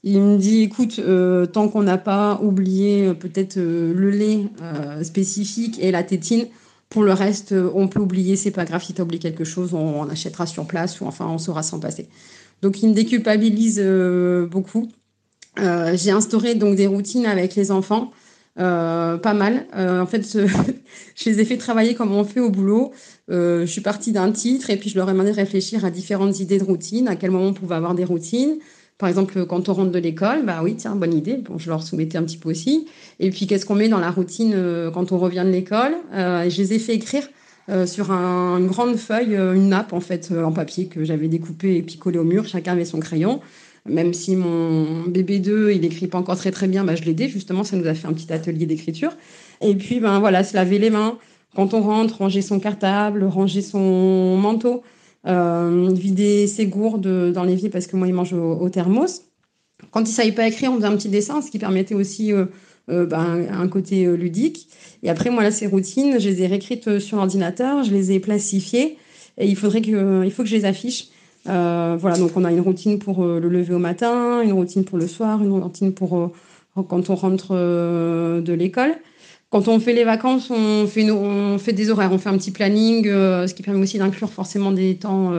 Il 0.03 0.19
me 0.19 0.37
dit, 0.37 0.61
écoute, 0.61 0.99
euh, 0.99 1.45
tant 1.45 1.69
qu'on 1.69 1.83
n'a 1.83 1.97
pas 1.97 2.39
oublié 2.43 3.07
euh, 3.07 3.13
peut-être 3.13 3.55
le 3.57 4.09
lait 4.09 4.49
spécifique 5.03 5.79
et 5.81 5.91
la 5.91 6.03
tétine, 6.03 6.47
pour 6.89 7.03
le 7.03 7.13
reste, 7.13 7.55
on 7.73 7.87
peut 7.87 7.99
oublier, 7.99 8.35
c'est 8.35 8.51
pas 8.51 8.65
grave. 8.65 8.83
Si 8.83 8.93
tu 8.93 9.01
oublié 9.01 9.19
quelque 9.19 9.43
chose, 9.43 9.73
on, 9.73 10.07
achètera 10.09 10.45
sur 10.45 10.65
place 10.65 11.01
ou 11.01 11.05
enfin, 11.05 11.25
on 11.27 11.37
saura 11.37 11.63
s'en 11.63 11.79
passer. 11.79 12.07
Donc, 12.61 12.83
il 12.83 12.89
me 12.89 12.93
déculpabilise 12.93 13.81
beaucoup. 14.51 14.89
J'ai 15.57 16.11
instauré 16.11 16.55
donc 16.55 16.75
des 16.75 16.85
routines 16.85 17.25
avec 17.25 17.55
les 17.55 17.71
enfants. 17.71 18.11
Pas 18.55 19.33
mal. 19.33 19.65
en 19.75 20.05
fait, 20.05 20.37
je 21.15 21.29
les 21.29 21.39
ai 21.39 21.45
fait 21.45 21.57
travailler 21.57 21.95
comme 21.95 22.13
on 22.13 22.23
fait 22.23 22.39
au 22.39 22.49
boulot. 22.49 22.91
Euh, 23.31 23.61
je 23.61 23.71
suis 23.71 23.81
partie 23.81 24.11
d'un 24.11 24.31
titre 24.31 24.69
et 24.69 24.77
puis 24.77 24.89
je 24.89 24.97
leur 24.97 25.09
ai 25.09 25.13
demandé 25.13 25.31
de 25.31 25.35
réfléchir 25.35 25.85
à 25.85 25.91
différentes 25.91 26.39
idées 26.39 26.57
de 26.57 26.63
routine, 26.63 27.07
à 27.07 27.15
quel 27.15 27.31
moment 27.31 27.47
on 27.47 27.53
pouvait 27.53 27.75
avoir 27.75 27.95
des 27.95 28.03
routines. 28.03 28.57
Par 28.97 29.09
exemple, 29.09 29.45
quand 29.45 29.69
on 29.69 29.73
rentre 29.73 29.91
de 29.91 29.99
l'école, 29.99 30.45
bah 30.45 30.61
oui, 30.63 30.75
tiens, 30.75 30.95
bonne 30.95 31.13
idée. 31.13 31.37
Bon, 31.37 31.57
je 31.57 31.69
leur 31.69 31.83
soumettais 31.83 32.17
un 32.17 32.23
petit 32.23 32.37
peu 32.37 32.49
aussi. 32.49 32.87
Et 33.19 33.31
puis, 33.31 33.47
qu'est-ce 33.47 33.65
qu'on 33.65 33.75
met 33.75 33.89
dans 33.89 33.99
la 33.99 34.11
routine 34.11 34.53
euh, 34.55 34.91
quand 34.91 35.11
on 35.11 35.17
revient 35.17 35.43
de 35.45 35.51
l'école? 35.51 35.95
Euh, 36.13 36.49
Je 36.49 36.61
les 36.61 36.73
ai 36.73 36.79
fait 36.79 36.93
écrire 36.93 37.27
sur 37.85 38.11
une 38.11 38.67
grande 38.67 38.97
feuille, 38.97 39.35
une 39.35 39.69
nappe 39.69 39.93
en 39.93 40.01
fait 40.01 40.33
en 40.33 40.51
papier 40.51 40.87
que 40.87 41.05
j'avais 41.05 41.29
découpée 41.29 41.77
et 41.77 41.81
puis 41.81 41.95
collée 41.95 42.19
au 42.19 42.25
mur. 42.25 42.45
Chacun 42.45 42.73
avait 42.73 42.83
son 42.83 42.99
crayon. 42.99 43.39
Même 43.85 44.13
si 44.13 44.37
mon 44.37 45.03
bébé 45.03 45.39
2, 45.39 45.71
il 45.73 45.83
écrit 45.83 46.07
pas 46.07 46.17
encore 46.17 46.37
très 46.37 46.51
très 46.51 46.67
bien, 46.67 46.85
bah, 46.85 46.95
je 46.95 47.03
l'aidais 47.03 47.27
justement, 47.27 47.65
ça 47.65 47.75
nous 47.75 47.85
a 47.87 47.93
fait 47.93 48.07
un 48.07 48.13
petit 48.13 48.31
atelier 48.31 48.65
d'écriture. 48.65 49.11
Et 49.61 49.75
puis 49.75 49.99
ben 49.99 50.19
voilà, 50.19 50.43
se 50.43 50.55
laver 50.55 50.79
les 50.79 50.89
mains 50.89 51.17
quand 51.55 51.73
on 51.73 51.81
rentre, 51.81 52.17
ranger 52.17 52.41
son 52.41 52.59
cartable, 52.59 53.25
ranger 53.25 53.61
son 53.61 54.37
manteau, 54.37 54.83
euh, 55.27 55.89
vider 55.93 56.47
ses 56.47 56.65
gourdes 56.65 57.31
dans 57.31 57.43
l'évier 57.43 57.69
parce 57.69 57.87
que 57.87 57.95
moi 57.97 58.07
il 58.07 58.13
mange 58.13 58.33
au, 58.33 58.69
thermos. 58.69 59.23
Quand 59.91 60.01
il 60.01 60.13
savait 60.13 60.31
pas 60.31 60.47
écrire, 60.47 60.71
on 60.71 60.77
faisait 60.77 60.87
un 60.87 60.95
petit 60.95 61.09
dessin, 61.09 61.41
ce 61.41 61.51
qui 61.51 61.59
permettait 61.59 61.93
aussi 61.93 62.31
euh, 62.31 62.45
euh, 62.89 63.05
ben, 63.05 63.47
un 63.51 63.67
côté 63.67 64.05
ludique. 64.17 64.69
Et 65.03 65.09
après, 65.09 65.29
moi, 65.29 65.43
là, 65.43 65.51
ces 65.51 65.67
routines, 65.67 66.19
je 66.19 66.29
les 66.29 66.41
ai 66.41 66.47
réécrites 66.47 66.99
sur 66.99 67.17
l'ordinateur, 67.17 67.83
je 67.83 67.91
les 67.91 68.13
ai 68.13 68.19
plastifiées 68.21 68.97
et 69.37 69.47
il 69.47 69.55
faudrait 69.55 69.81
que, 69.81 70.23
il 70.23 70.31
faut 70.31 70.43
que 70.43 70.49
je 70.49 70.55
les 70.55 70.65
affiche. 70.65 71.09
Euh, 71.49 71.97
voilà, 71.99 72.17
donc 72.17 72.31
on 72.35 72.45
a 72.45 72.51
une 72.51 72.61
routine 72.61 72.99
pour 72.99 73.23
euh, 73.23 73.39
le 73.39 73.49
lever 73.49 73.73
au 73.73 73.79
matin, 73.79 74.41
une 74.41 74.53
routine 74.53 74.85
pour 74.85 74.97
le 74.97 75.07
soir, 75.07 75.43
une 75.43 75.51
routine 75.51 75.93
pour 75.93 76.17
euh, 76.17 76.31
quand 76.87 77.09
on 77.09 77.15
rentre 77.15 77.53
de 77.53 78.53
l'école. 78.53 78.95
Quand 79.49 79.67
on 79.67 79.79
fait 79.79 79.93
les 79.93 80.03
vacances, 80.03 80.49
on 80.49 80.87
fait, 80.87 81.73
des 81.73 81.89
horaires, 81.91 82.11
on 82.11 82.17
fait 82.17 82.29
un 82.29 82.37
petit 82.37 82.49
planning, 82.49 83.05
ce 83.05 83.53
qui 83.53 83.61
permet 83.61 83.81
aussi 83.81 83.99
d'inclure 83.99 84.31
forcément 84.31 84.71
des 84.71 84.95
temps 84.95 85.31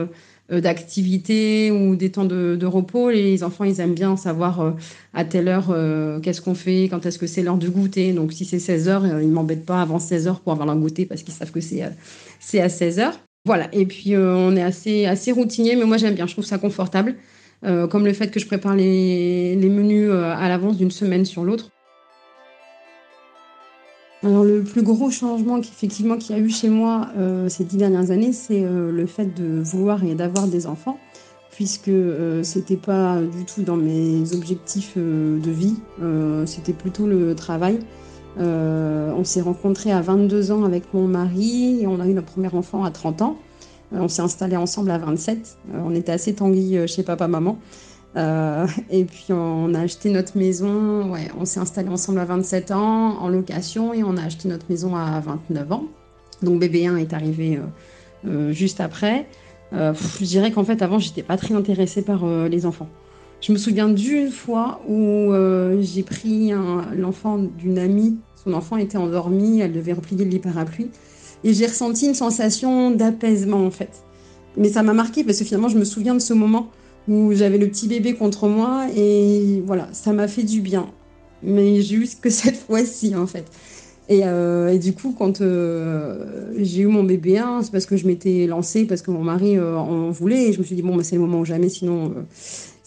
d'activité 0.49 1.69
ou 1.71 1.97
des 1.97 2.11
temps 2.11 2.23
de, 2.23 2.65
repos. 2.65 3.09
Les 3.09 3.43
enfants, 3.43 3.65
ils 3.65 3.81
aiment 3.81 3.93
bien 3.93 4.15
savoir 4.15 4.75
à 5.13 5.25
telle 5.25 5.49
heure 5.49 5.75
qu'est-ce 6.21 6.39
qu'on 6.39 6.55
fait, 6.55 6.87
quand 6.89 7.05
est-ce 7.05 7.19
que 7.19 7.27
c'est 7.27 7.43
l'heure 7.43 7.57
du 7.57 7.69
goûter. 7.69 8.13
Donc 8.13 8.31
si 8.31 8.45
c'est 8.45 8.59
16 8.59 8.87
heures, 8.87 9.05
ils 9.21 9.27
m'embêtent 9.27 9.65
pas 9.65 9.81
avant 9.81 9.99
16 9.99 10.29
heures 10.29 10.39
pour 10.39 10.53
avoir 10.53 10.65
leur 10.65 10.77
goûter 10.77 11.05
parce 11.05 11.21
qu'ils 11.21 11.33
savent 11.33 11.51
que 11.51 11.59
c'est 11.59 11.83
c'est 12.39 12.61
à 12.61 12.69
16 12.69 12.99
heures. 12.99 13.19
Voilà, 13.45 13.67
et 13.73 13.85
puis 13.85 14.15
euh, 14.15 14.35
on 14.35 14.55
est 14.55 14.63
assez, 14.63 15.05
assez 15.05 15.31
routinier, 15.31 15.75
mais 15.75 15.85
moi 15.85 15.97
j'aime 15.97 16.15
bien, 16.15 16.25
je 16.25 16.33
trouve 16.33 16.45
ça 16.45 16.57
confortable, 16.57 17.15
euh, 17.63 17.87
comme 17.87 18.03
le 18.03 18.13
fait 18.13 18.31
que 18.31 18.39
je 18.39 18.47
prépare 18.47 18.75
les, 18.75 19.55
menus 19.55 20.09
euh, 20.09 20.33
à 20.35 20.49
l'avance 20.49 20.77
d'une 20.77 20.89
semaine 20.89 21.25
sur 21.25 21.43
l'autre. 21.43 21.69
Alors 24.23 24.43
le 24.43 24.63
plus 24.63 24.81
gros 24.81 25.11
changement 25.11 25.61
qu'effectivement 25.61 26.17
qu'il 26.17 26.35
y 26.35 26.39
a 26.39 26.41
eu 26.41 26.49
chez 26.49 26.69
moi 26.69 27.09
ces 27.47 27.63
dix 27.63 27.77
dernières 27.77 28.09
années, 28.09 28.33
c'est 28.33 28.63
le 28.63 29.05
fait 29.05 29.35
de 29.35 29.61
vouloir 29.61 30.03
et 30.03 30.15
d'avoir 30.15 30.47
des 30.47 30.65
enfants, 30.65 30.97
puisque 31.51 31.91
c'était 32.41 32.77
pas 32.77 33.21
du 33.21 33.45
tout 33.45 33.61
dans 33.61 33.75
mes 33.75 34.33
objectifs 34.33 34.97
de 34.97 35.51
vie, 35.51 35.75
c'était 36.47 36.73
plutôt 36.73 37.05
le 37.05 37.35
travail. 37.35 37.77
Euh, 38.39 39.13
on 39.15 39.23
s'est 39.23 39.41
rencontrés 39.41 39.91
à 39.91 40.01
22 40.01 40.51
ans 40.51 40.63
avec 40.65 40.93
mon 40.93 41.07
mari 41.07 41.79
et 41.81 41.87
on 41.87 41.99
a 41.99 42.07
eu 42.07 42.13
notre 42.13 42.27
premier 42.27 42.53
enfant 42.53 42.83
à 42.83 42.91
30 42.91 43.21
ans. 43.21 43.37
Euh, 43.93 43.99
on 43.99 44.07
s'est 44.07 44.21
installés 44.21 44.57
ensemble 44.57 44.91
à 44.91 44.97
27. 44.97 45.57
Euh, 45.73 45.79
on 45.85 45.95
était 45.95 46.11
assez 46.11 46.33
tanguis 46.33 46.77
chez 46.87 47.03
papa-maman. 47.03 47.57
et 48.17 49.05
puis 49.05 49.27
on 49.31 49.73
a 49.73 49.81
acheté 49.81 50.09
notre 50.09 50.37
maison, 50.37 51.11
ouais, 51.11 51.29
on 51.37 51.43
s'est 51.43 51.59
installé 51.59 51.89
ensemble 51.89 52.19
à 52.19 52.25
27 52.25 52.71
ans 52.71 53.17
en 53.19 53.27
location 53.27 53.93
et 53.93 54.03
on 54.03 54.15
a 54.15 54.23
acheté 54.23 54.47
notre 54.47 54.65
maison 54.69 54.95
à 54.95 55.19
29 55.19 55.71
ans. 55.71 55.83
Donc 56.41 56.59
bébé 56.59 56.87
1 56.87 56.95
est 56.97 57.13
arrivé 57.13 57.59
juste 58.51 58.79
après. 58.79 59.27
je 59.73 60.23
dirais 60.23 60.51
qu'en 60.51 60.63
fait 60.63 60.81
avant 60.81 60.97
j'étais 60.97 61.23
pas 61.23 61.35
très 61.35 61.55
intéressée 61.55 62.03
par 62.03 62.25
les 62.47 62.65
enfants. 62.65 62.87
Je 63.41 63.51
me 63.51 63.57
souviens 63.57 63.89
d'une 63.89 64.31
fois 64.31 64.81
où 64.87 65.31
j'ai 65.81 66.03
pris 66.03 66.51
l'enfant 66.95 67.37
d'une 67.37 67.77
amie 67.77 68.17
son 68.45 68.53
enfant 68.53 68.77
était 68.77 68.97
endormi, 68.97 69.59
elle 69.59 69.73
devait 69.73 69.93
replier 69.93 70.23
le 70.23 70.29
lit 70.29 70.39
parapluie. 70.39 70.89
Et 71.43 71.53
j'ai 71.53 71.65
ressenti 71.65 72.05
une 72.05 72.13
sensation 72.13 72.91
d'apaisement 72.91 73.65
en 73.65 73.71
fait. 73.71 74.03
Mais 74.55 74.69
ça 74.69 74.83
m'a 74.83 74.93
marqué 74.93 75.23
parce 75.23 75.39
que 75.39 75.45
finalement 75.45 75.67
je 75.67 75.77
me 75.77 75.83
souviens 75.83 76.13
de 76.13 76.19
ce 76.19 76.33
moment 76.33 76.69
où 77.07 77.33
j'avais 77.33 77.57
le 77.57 77.67
petit 77.67 77.87
bébé 77.87 78.13
contre 78.13 78.47
moi 78.47 78.85
et 78.95 79.61
voilà, 79.65 79.89
ça 79.93 80.13
m'a 80.13 80.27
fait 80.27 80.43
du 80.43 80.61
bien. 80.61 80.87
Mais 81.43 81.81
juste 81.81 82.21
que 82.21 82.29
cette 82.29 82.57
fois-ci 82.57 83.15
en 83.15 83.27
fait. 83.27 83.45
Et, 84.07 84.21
euh, 84.23 84.77
du 84.77 84.93
coup, 84.93 85.15
quand 85.17 85.41
euh, 85.41 86.53
j'ai 86.59 86.83
eu 86.83 86.87
mon 86.87 87.03
bébé 87.03 87.39
1, 87.39 87.63
c'est 87.63 87.71
parce 87.71 87.87
que 87.87 87.97
je 87.97 88.05
m'étais 88.05 88.45
lancée, 88.45 88.85
parce 88.85 89.01
que 89.01 89.09
mon 89.09 89.23
mari 89.23 89.57
euh, 89.57 89.75
en 89.75 90.11
voulait. 90.11 90.49
Et 90.49 90.53
je 90.53 90.59
me 90.59 90.63
suis 90.63 90.75
dit, 90.75 90.83
bon, 90.83 90.95
bah, 90.95 91.01
c'est 91.01 91.15
le 91.15 91.21
moment 91.21 91.39
ou 91.39 91.45
jamais, 91.45 91.69
sinon 91.69 92.13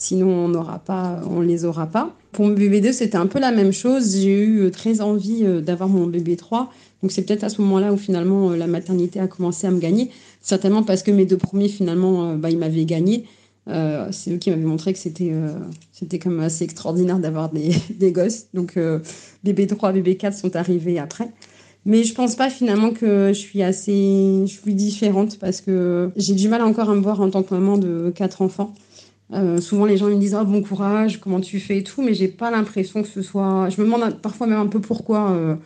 Sinon, 0.00 0.28
on 0.28 0.49
n'aura 0.49 0.78
pas, 0.78 1.21
on 1.28 1.40
les 1.40 1.64
aura 1.64 1.88
pas. 1.88 2.14
Pour 2.31 2.47
mon 2.47 2.55
bébé 2.55 2.81
2, 2.81 2.93
c'était 2.93 3.17
un 3.17 3.26
peu 3.26 3.40
la 3.40 3.50
même 3.50 3.73
chose. 3.73 4.17
J'ai 4.17 4.38
eu 4.38 4.61
euh, 4.61 4.71
très 4.71 5.00
envie 5.00 5.40
euh, 5.43 5.61
d'avoir 5.61 5.88
mon 5.88 6.07
bébé 6.07 6.37
3. 6.37 6.71
Donc, 7.02 7.11
c'est 7.11 7.23
peut-être 7.23 7.43
à 7.43 7.49
ce 7.49 7.61
moment-là 7.62 7.93
où 7.93 7.97
finalement 7.97 8.52
euh, 8.52 8.57
la 8.57 8.69
maternité 8.69 9.19
a 9.19 9.26
commencé 9.26 9.67
à 9.67 9.73
me 9.73 9.81
gagner. 9.81 10.11
Certainement 10.40 10.85
parce 10.85 11.02
que 11.02 11.11
mes 11.11 11.26
deux 11.26 11.37
premiers, 11.37 11.69
finalement, 11.69 12.37
bah, 12.37 12.49
ils 12.49 12.59
m'avaient 12.59 12.85
gagné. 12.85 13.25
c'est 13.67 14.31
eux 14.31 14.38
qui 14.38 14.50
m'avaient 14.50 14.62
montré 14.62 14.93
que 14.93 15.00
c'était 15.00 15.33
c'était 15.93 16.21
comme 16.21 16.40
assez 16.40 16.64
extraordinaire 16.64 17.19
d'avoir 17.19 17.50
des, 17.50 17.71
des, 17.90 18.12
gosses. 18.12 18.47
Donc, 18.55 18.78
bébé 19.43 19.67
3, 19.67 19.93
bébé 19.93 20.17
4 20.17 20.33
sont 20.33 20.55
arrivés 20.55 21.00
après. 21.00 21.28
Mais 21.85 22.05
je 22.05 22.14
pense 22.14 22.37
pas 22.37 22.50
finalement 22.50 22.93
que 22.93 23.28
je 23.28 23.38
suis 23.38 23.62
assez, 23.64 24.43
je 24.47 24.52
suis 24.62 24.75
différente 24.75 25.38
parce 25.40 25.61
que 25.61 26.11
j'ai 26.17 26.35
du 26.35 26.49
mal 26.49 26.62
encore 26.62 26.88
à 26.88 26.95
me 26.95 27.00
voir 27.00 27.21
en 27.21 27.31
tant 27.31 27.43
que 27.43 27.52
maman 27.52 27.78
de 27.78 28.12
quatre 28.14 28.43
enfants. 28.43 28.75
Euh, 29.32 29.61
souvent, 29.61 29.85
les 29.85 29.97
gens 29.97 30.06
me 30.06 30.16
disent 30.16 30.37
oh, 30.40 30.44
bon 30.44 30.62
courage, 30.62 31.20
comment 31.20 31.40
tu 31.40 31.61
fais 31.61 31.78
et 31.78 31.82
tout, 31.82 32.02
mais 32.02 32.14
j'ai 32.14 32.28
pas 32.28 32.50
l'impression 32.50 33.02
que 33.02 33.08
ce 33.08 33.23
soit. 33.23 33.68
Je 33.68 33.80
me 33.80 33.87
demande 33.87 34.20
parfois 34.20 34.47
même 34.47 34.58
un 34.58 34.66
peu 34.66 34.80
pourquoi 34.80 35.32
euh, 35.32 35.56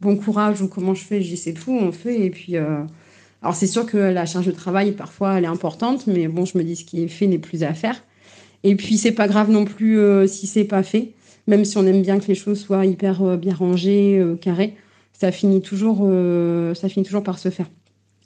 bon 0.00 0.16
courage 0.16 0.60
ou 0.62 0.68
comment 0.68 0.94
je 0.94 1.04
fais. 1.04 1.20
Dis 1.20 1.36
c'est 1.36 1.52
tout, 1.52 1.72
on 1.72 1.92
fait. 1.92 2.20
Et 2.20 2.30
puis, 2.30 2.56
euh, 2.56 2.82
alors 3.42 3.54
c'est 3.54 3.66
sûr 3.66 3.86
que 3.86 3.96
la 3.96 4.26
charge 4.26 4.46
de 4.46 4.52
travail 4.52 4.92
parfois 4.92 5.38
elle 5.38 5.44
est 5.44 5.48
importante, 5.48 6.06
mais 6.06 6.28
bon, 6.28 6.44
je 6.44 6.58
me 6.58 6.64
dis 6.64 6.76
ce 6.76 6.84
qui 6.84 7.02
est 7.02 7.08
fait 7.08 7.26
n'est 7.26 7.38
plus 7.38 7.62
à 7.62 7.72
faire. 7.74 8.02
Et 8.64 8.76
puis 8.76 8.98
c'est 8.98 9.12
pas 9.12 9.28
grave 9.28 9.50
non 9.50 9.64
plus 9.64 9.98
si 10.26 10.46
c'est 10.46 10.64
pas 10.64 10.82
fait, 10.82 11.12
même 11.46 11.64
si 11.64 11.76
on 11.78 11.86
aime 11.86 12.02
bien 12.02 12.18
que 12.18 12.26
les 12.26 12.34
choses 12.34 12.58
soient 12.60 12.86
hyper 12.86 13.36
bien 13.36 13.54
rangées, 13.54 14.24
carrées, 14.40 14.74
ça 15.12 15.30
finit 15.30 15.60
toujours, 15.60 16.08
ça 16.74 16.88
finit 16.88 17.04
toujours 17.04 17.22
par 17.22 17.38
se 17.38 17.50
faire. 17.50 17.66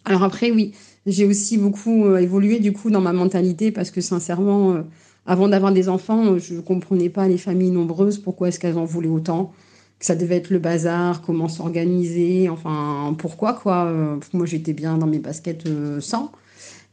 Alors 0.09 0.23
après, 0.23 0.51
oui, 0.51 0.73
j'ai 1.05 1.27
aussi 1.27 1.59
beaucoup 1.59 2.07
euh, 2.07 2.17
évolué 2.17 2.61
du 2.61 2.73
coup 2.73 2.91
dans 2.91 3.03
ma 3.03 3.13
mentalité 3.13 3.71
parce 3.71 3.91
que 3.91 4.01
sincèrement, 4.01 4.73
euh, 4.73 4.83
avant 5.27 5.49
d'avoir 5.49 5.71
des 5.71 5.91
enfants, 5.91 6.25
euh, 6.33 6.39
je 6.39 6.55
ne 6.55 6.61
comprenais 6.63 7.11
pas 7.11 7.29
les 7.29 7.37
familles 7.37 7.71
nombreuses, 7.71 8.17
pourquoi 8.17 8.49
est-ce 8.49 8.59
qu'elles 8.59 8.79
en 8.79 8.87
voulaient 8.87 9.11
autant, 9.11 9.53
que 9.99 10.07
ça 10.07 10.17
devait 10.17 10.37
être 10.37 10.49
le 10.49 10.61
bazar, 10.61 11.21
comment 11.21 11.49
s'organiser, 11.49 12.49
enfin 12.49 13.15
pourquoi 13.19 13.53
quoi. 13.53 13.93
moi 14.33 14.47
j'étais 14.47 14.73
bien 14.73 14.97
dans 14.97 15.07
mes 15.07 15.19
baskets 15.19 15.69
sans. 16.01 16.33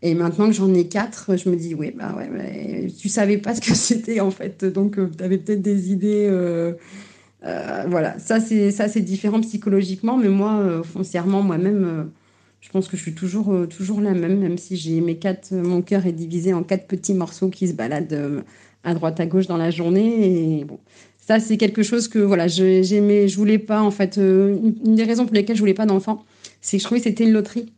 Et 0.02 0.14
maintenant 0.14 0.48
que 0.48 0.54
j'en 0.54 0.74
ai 0.74 0.88
quatre, 0.88 1.38
je 1.38 1.50
me 1.50 1.56
dis 1.56 1.74
oui, 1.74 1.94
bah 1.98 2.14
ouais, 2.18 2.30
mais 2.30 2.88
tu 3.00 3.08
savais 3.08 3.38
pas 3.38 3.56
ce 3.56 3.62
que 3.62 3.74
c'était 3.76 4.20
en 4.20 4.32
fait, 4.32 4.66
donc 4.66 4.96
tu 4.96 5.24
avais 5.24 5.38
peut-être 5.38 5.62
des 5.62 5.92
idées. 5.94 6.30
voilà, 7.42 8.20
ça 8.20 8.42
c'est 8.42 8.72
ça 8.72 8.90
c'est 8.90 9.02
différent 9.02 9.40
psychologiquement, 9.40 10.18
mais 10.18 10.30
moi 10.30 10.82
foncièrement 10.84 11.42
moi-même 11.42 12.10
je 12.66 12.70
pense 12.72 12.88
que 12.88 12.98
je 12.98 13.02
suis 13.02 13.14
toujours, 13.14 13.54
euh, 13.54 13.68
toujours 13.68 14.02
la 14.02 14.14
même, 14.14 14.40
même 14.40 14.58
si 14.58 14.76
j'ai 14.76 15.00
mes 15.00 15.18
quatre, 15.18 15.54
mon 15.54 15.82
cœur 15.82 16.06
est 16.08 16.12
divisé 16.12 16.52
en 16.52 16.64
quatre 16.64 16.88
petits 16.88 17.14
morceaux 17.14 17.50
qui 17.50 17.68
se 17.68 17.74
baladent 17.74 18.14
euh, 18.14 18.42
à 18.84 18.94
droite 18.96 19.20
à 19.20 19.28
gauche 19.28 19.46
dans 19.48 19.58
la 19.58 19.70
journée. 19.70 20.60
Et 20.60 20.66
bon, 20.66 20.80
ça 21.20 21.40
c'est 21.40 21.58
quelque 21.58 21.84
chose 21.84 22.08
que 22.08 22.18
voilà, 22.18 22.48
j'aimais, 22.48 23.28
je 23.28 23.38
voulais 23.38 23.60
pas 23.60 23.82
en 23.82 23.92
fait. 23.92 24.18
Euh, 24.18 24.58
une 24.84 24.96
des 24.96 25.04
raisons 25.04 25.26
pour 25.26 25.36
lesquelles 25.36 25.56
je 25.56 25.62
voulais 25.62 25.76
pas 25.76 25.86
d'enfant, 25.86 26.26
c'est 26.60 26.78
que 26.78 26.82
je 26.82 26.86
trouvais 26.88 27.00
que 27.02 27.04
c'était 27.04 27.24
une 27.24 27.34
loterie. 27.34 27.72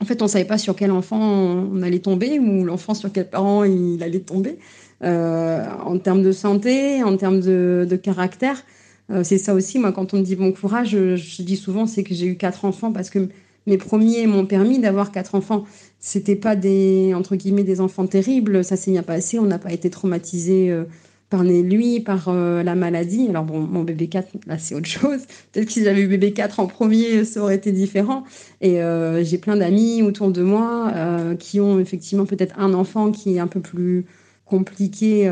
En 0.00 0.04
fait, 0.04 0.22
on 0.22 0.28
savait 0.28 0.44
pas 0.44 0.58
sur 0.58 0.76
quel 0.76 0.92
enfant 0.92 1.18
on 1.18 1.82
allait 1.82 2.00
tomber 2.00 2.38
ou 2.38 2.64
l'enfant 2.64 2.94
sur 2.94 3.10
quel 3.12 3.28
parent 3.28 3.64
il 3.64 4.02
allait 4.02 4.20
tomber. 4.20 4.58
en 5.02 5.98
termes 5.98 6.22
de 6.22 6.32
santé, 6.32 7.02
en 7.02 7.16
termes 7.16 7.40
de, 7.40 7.86
de 7.88 7.96
caractère, 7.96 8.62
c'est 9.22 9.38
ça 9.38 9.54
aussi. 9.54 9.78
Moi, 9.78 9.92
quand 9.92 10.12
on 10.12 10.18
me 10.18 10.22
dit 10.22 10.36
bon 10.36 10.52
courage, 10.52 10.90
je, 10.90 11.16
je 11.16 11.42
dis 11.42 11.56
souvent 11.56 11.86
c'est 11.86 12.02
que 12.02 12.14
j'ai 12.14 12.26
eu 12.26 12.36
quatre 12.36 12.66
enfants 12.66 12.92
parce 12.92 13.08
que 13.08 13.30
mes 13.66 13.78
premiers 13.78 14.26
m'ont 14.26 14.46
permis 14.46 14.78
d'avoir 14.78 15.12
quatre 15.12 15.34
enfants. 15.34 15.64
C'était 15.98 16.36
pas 16.36 16.56
des 16.56 17.12
entre 17.14 17.36
guillemets 17.36 17.64
des 17.64 17.80
enfants 17.80 18.06
terribles, 18.06 18.64
ça 18.64 18.76
s'est 18.76 18.92
bien 18.92 19.02
passé, 19.02 19.38
on 19.38 19.46
n'a 19.46 19.58
pas 19.58 19.72
été 19.72 19.90
traumatisé 19.90 20.70
euh, 20.70 20.84
par 21.30 21.42
lui, 21.42 22.00
par 22.00 22.28
euh, 22.28 22.62
la 22.62 22.76
maladie. 22.76 23.26
Alors 23.28 23.44
bon, 23.44 23.60
mon 23.60 23.82
bébé 23.82 24.06
4, 24.06 24.28
là 24.46 24.58
c'est 24.58 24.74
autre 24.74 24.86
chose. 24.86 25.20
Peut-être 25.52 25.66
que 25.66 25.72
si 25.72 25.82
j'avais 25.82 26.02
eu 26.02 26.06
bébé 26.06 26.32
4 26.32 26.60
en 26.60 26.66
premier, 26.66 27.24
ça 27.24 27.42
aurait 27.42 27.56
été 27.56 27.72
différent. 27.72 28.24
Et 28.60 28.80
euh, 28.82 29.24
j'ai 29.24 29.38
plein 29.38 29.56
d'amis 29.56 30.02
autour 30.02 30.30
de 30.30 30.42
moi 30.42 30.92
qui 31.38 31.60
ont 31.60 31.80
effectivement 31.80 32.26
peut-être 32.26 32.58
un 32.58 32.72
enfant 32.72 33.10
qui 33.10 33.36
est 33.36 33.40
un 33.40 33.48
peu 33.48 33.60
plus 33.60 34.06
compliqué, 34.44 35.28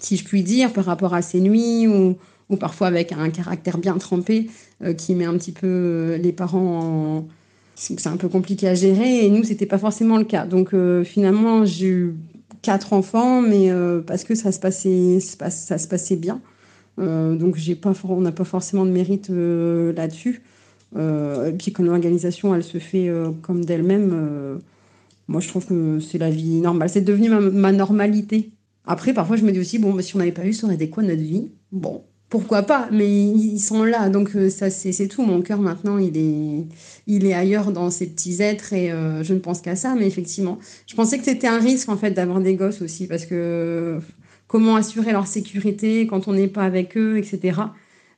si 0.00 0.16
je 0.16 0.24
puis 0.24 0.42
dire, 0.42 0.72
par 0.72 0.86
rapport 0.86 1.14
à 1.14 1.22
ses 1.22 1.40
nuits 1.40 1.86
ou 1.86 2.16
ou 2.48 2.56
parfois 2.56 2.86
avec 2.86 3.12
un 3.12 3.30
caractère 3.30 3.78
bien 3.78 3.96
trempé 3.98 4.48
euh, 4.82 4.92
qui 4.92 5.14
met 5.14 5.24
un 5.24 5.36
petit 5.36 5.52
peu 5.52 5.66
euh, 5.66 6.16
les 6.18 6.32
parents 6.32 6.80
en... 6.80 7.28
C'est 7.78 8.06
un 8.06 8.16
peu 8.16 8.30
compliqué 8.30 8.68
à 8.68 8.74
gérer 8.74 9.26
et 9.26 9.28
nous, 9.28 9.44
c'était 9.44 9.66
pas 9.66 9.76
forcément 9.76 10.16
le 10.16 10.24
cas. 10.24 10.46
Donc 10.46 10.72
euh, 10.72 11.04
finalement, 11.04 11.66
j'ai 11.66 11.88
eu 11.88 12.14
quatre 12.62 12.94
enfants, 12.94 13.42
mais 13.42 13.70
parce 14.06 14.24
que 14.24 14.34
ça 14.34 14.50
se 14.50 14.58
passait, 14.58 15.20
ça 15.20 15.76
se 15.78 15.86
passait 15.86 16.16
bien. 16.16 16.40
donc 16.96 17.58
pas, 17.82 17.92
on 18.08 18.20
n'a 18.22 18.32
pas 18.32 18.44
forcément 18.44 18.86
de 18.86 18.90
mérite 18.90 19.28
là-dessus. 19.28 20.42
et 20.96 21.52
puis 21.58 21.70
quand 21.72 21.82
l'organisation, 21.82 22.54
elle 22.54 22.64
se 22.64 22.78
fait 22.78 23.12
comme 23.42 23.64
d'elle-même, 23.64 24.58
moi, 25.28 25.40
je 25.40 25.48
trouve 25.48 25.66
que 25.66 26.00
c'est 26.00 26.18
la 26.18 26.30
vie 26.30 26.60
normale. 26.60 26.88
C'est 26.88 27.00
devenu 27.00 27.28
ma, 27.28 27.72
normalité. 27.72 28.52
Après, 28.86 29.12
parfois, 29.12 29.36
je 29.36 29.44
me 29.44 29.52
dis 29.52 29.58
aussi, 29.58 29.78
bon, 29.78 30.00
si 30.00 30.14
on 30.14 30.18
n'avait 30.18 30.32
pas 30.32 30.46
eu, 30.46 30.52
ça 30.52 30.66
aurait 30.66 30.76
été 30.76 30.88
quoi 30.88 31.02
notre 31.02 31.22
vie? 31.22 31.50
Bon, 31.72 32.04
pourquoi 32.38 32.62
pas 32.62 32.88
Mais 32.92 33.08
ils 33.08 33.58
sont 33.60 33.84
là, 33.84 34.08
donc 34.08 34.30
ça, 34.50 34.70
c'est 34.70 35.08
tout. 35.08 35.22
Mon 35.22 35.42
cœur, 35.42 35.60
maintenant, 35.60 35.98
il 35.98 36.16
est, 36.16 36.66
il 37.06 37.26
est 37.26 37.34
ailleurs 37.34 37.72
dans 37.72 37.90
ces 37.90 38.06
petits 38.06 38.42
êtres 38.42 38.72
et 38.72 38.90
je 39.22 39.32
ne 39.34 39.38
pense 39.38 39.60
qu'à 39.60 39.76
ça. 39.76 39.94
Mais 39.94 40.06
effectivement, 40.06 40.58
je 40.86 40.94
pensais 40.94 41.18
que 41.18 41.24
c'était 41.24 41.46
un 41.46 41.58
risque, 41.58 41.88
en 41.88 41.96
fait, 41.96 42.10
d'avoir 42.10 42.40
des 42.40 42.54
gosses 42.54 42.82
aussi, 42.82 43.06
parce 43.06 43.26
que 43.26 43.98
comment 44.46 44.76
assurer 44.76 45.12
leur 45.12 45.26
sécurité 45.26 46.06
quand 46.06 46.28
on 46.28 46.32
n'est 46.34 46.48
pas 46.48 46.64
avec 46.64 46.96
eux, 46.96 47.18
etc. 47.18 47.60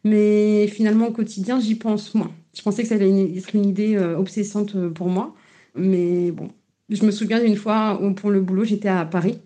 Mais 0.05 0.67
finalement, 0.69 1.09
au 1.09 1.13
quotidien, 1.13 1.61
j'y 1.61 1.75
pense 1.75 2.15
moins. 2.15 2.31
Je 2.55 2.63
pensais 2.63 2.83
que 2.83 2.89
ça 2.89 2.95
allait 2.95 3.37
être 3.37 3.55
une 3.55 3.67
idée 3.67 3.97
euh, 3.97 4.17
obsessante 4.17 4.75
euh, 4.77 4.91
pour 4.91 5.09
moi. 5.09 5.35
Mais 5.75 6.31
bon, 6.31 6.51
je 6.89 7.05
me 7.05 7.11
souviens 7.11 7.41
d'une 7.41 7.57
fois 7.57 8.01
où 8.03 8.13
pour 8.15 8.31
le 8.31 8.41
boulot, 8.41 8.65
j'étais 8.65 8.89
à 8.89 9.05
Paris, 9.05 9.39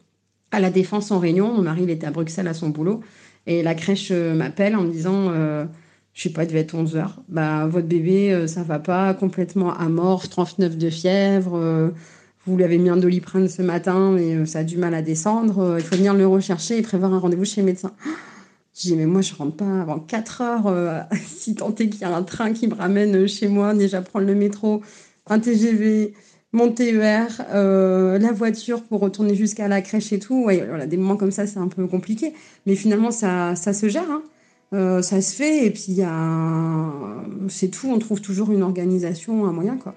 à 0.51 0.61
la 0.61 0.71
Défense 0.71 1.11
en 1.11 1.19
réunion. 1.19 1.53
Mon 1.53 1.63
mari, 1.63 1.83
il 1.85 1.91
était 1.91 2.07
à 2.07 2.11
Bruxelles 2.11 2.49
à 2.49 2.55
son 2.55 2.71
boulot. 2.71 3.01
Et 3.47 3.63
la 3.63 3.75
crèche 3.75 4.09
euh, 4.11 4.35
m'appelle 4.35 4.77
en 4.77 4.83
me 4.83 4.91
disant, 4.91 5.33
je 5.33 5.67
je 6.15 6.23
sais 6.23 6.31
pas, 6.31 6.45
il 6.45 6.49
devait 6.49 6.61
être 6.61 6.75
11 6.75 6.97
heures. 6.97 7.23
Bah, 7.29 7.67
votre 7.67 7.87
bébé, 7.87 8.47
ça 8.47 8.63
va 8.63 8.79
pas, 8.79 9.15
complètement 9.15 9.73
amorphe, 9.75 10.29
39 10.29 10.77
de 10.77 10.91
fièvre 10.91 11.93
vous 12.47 12.57
lui 12.57 12.65
avez 12.65 12.79
mis 12.79 12.89
un 12.89 12.97
doliprane 12.97 13.49
ce 13.49 13.63
matin, 13.63 14.13
mais 14.13 14.35
euh, 14.35 14.47
ça 14.47 14.61
a 14.61 14.65
du 14.65 14.77
mal 14.77 14.95
à 14.95 15.03
descendre. 15.03 15.59
Euh, 15.61 15.79
il 15.79 15.85
faut 15.85 15.97
venir 15.97 16.15
le 16.15 16.27
rechercher 16.27 16.79
et 16.79 16.83
prévoir 16.83 17.15
un 17.15 17.19
rendez-vous 17.19 17.45
chez 17.45 17.61
le 17.61 17.67
médecin. 17.67 17.93
Je 18.75 18.89
dis, 18.89 18.97
mais 18.97 19.07
moi, 19.07 19.21
je 19.21 19.35
rentre 19.35 19.57
pas 19.57 19.81
avant 19.83 20.01
4 20.01 20.41
heures. 20.41 20.67
Euh, 20.67 21.01
si 21.27 21.55
tant 21.55 21.75
est 21.75 21.89
qu'il 21.89 22.01
y 22.01 22.05
a 22.05 22.15
un 22.15 22.23
train 22.23 22.53
qui 22.53 22.67
me 22.67 22.75
ramène 22.75 23.27
chez 23.29 23.49
moi, 23.49 23.75
déjà 23.75 24.03
prendre 24.03 24.27
le 24.27 24.35
métro, 24.35 24.83
un 25.29 25.39
TGV, 25.39 26.15
mon 26.53 26.71
TER, 26.71 27.29
la 27.53 28.33
voiture 28.33 28.83
pour 28.83 29.01
retourner 29.01 29.35
jusqu'à 29.35 29.69
la 29.69 29.81
crèche 29.81 30.13
et 30.13 30.19
tout. 30.19 30.49
Des 30.87 30.97
moments 30.97 31.17
comme 31.17 31.33
ça, 31.33 31.47
c'est 31.47 31.59
un 31.59 31.69
peu 31.69 31.87
compliqué. 31.87 32.35
Mais 32.67 32.75
finalement, 32.75 33.11
ça, 33.11 33.57
ça 33.57 33.73
se 33.73 33.89
gère. 33.89 34.11
Hein. 34.11 35.03
ça 35.03 35.21
se 35.21 35.35
fait. 35.35 35.67
Et 35.67 35.71
puis, 35.71 36.01
c'est 37.49 37.69
tout. 37.69 37.89
On 37.89 37.99
trouve 37.99 38.21
toujours 38.21 38.51
une 38.53 38.63
organisation, 38.63 39.47
un 39.47 39.53
moyen, 39.53 39.77
quoi. 39.77 39.95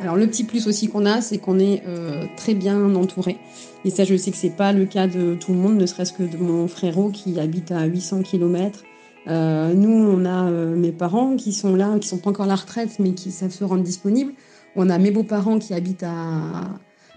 Alors 0.00 0.16
le 0.16 0.26
petit 0.26 0.44
plus 0.44 0.66
aussi 0.66 0.88
qu'on 0.88 1.04
a, 1.04 1.20
c'est 1.20 1.38
qu'on 1.38 1.58
est, 1.58 1.82
euh, 1.86 2.24
très 2.36 2.54
bien 2.54 2.94
entouré. 2.94 3.36
Et 3.84 3.90
ça, 3.90 4.04
je 4.04 4.16
sais 4.16 4.30
que 4.30 4.36
c'est 4.36 4.56
pas 4.56 4.72
le 4.72 4.86
cas 4.86 5.06
de 5.06 5.34
tout 5.34 5.52
le 5.52 5.58
monde, 5.58 5.76
ne 5.76 5.86
serait-ce 5.86 6.12
que 6.12 6.22
de 6.22 6.38
mon 6.38 6.68
frérot 6.68 7.10
qui 7.10 7.38
habite 7.38 7.70
à 7.70 7.84
800 7.84 8.22
km. 8.22 8.82
Euh, 9.28 9.74
nous, 9.74 9.90
on 9.90 10.24
a 10.24 10.50
euh, 10.50 10.74
mes 10.74 10.92
parents 10.92 11.36
qui 11.36 11.52
sont 11.52 11.76
là, 11.76 11.98
qui 11.98 12.08
sont 12.08 12.18
pas 12.18 12.30
encore 12.30 12.46
à 12.46 12.48
la 12.48 12.56
retraite, 12.56 12.98
mais 12.98 13.12
qui 13.12 13.30
savent 13.30 13.52
se 13.52 13.64
rendre 13.64 13.82
disponibles. 13.82 14.32
On 14.76 14.88
a 14.88 14.98
mes 14.98 15.10
beaux-parents 15.10 15.58
qui 15.58 15.74
habitent 15.74 16.04
à, 16.04 16.70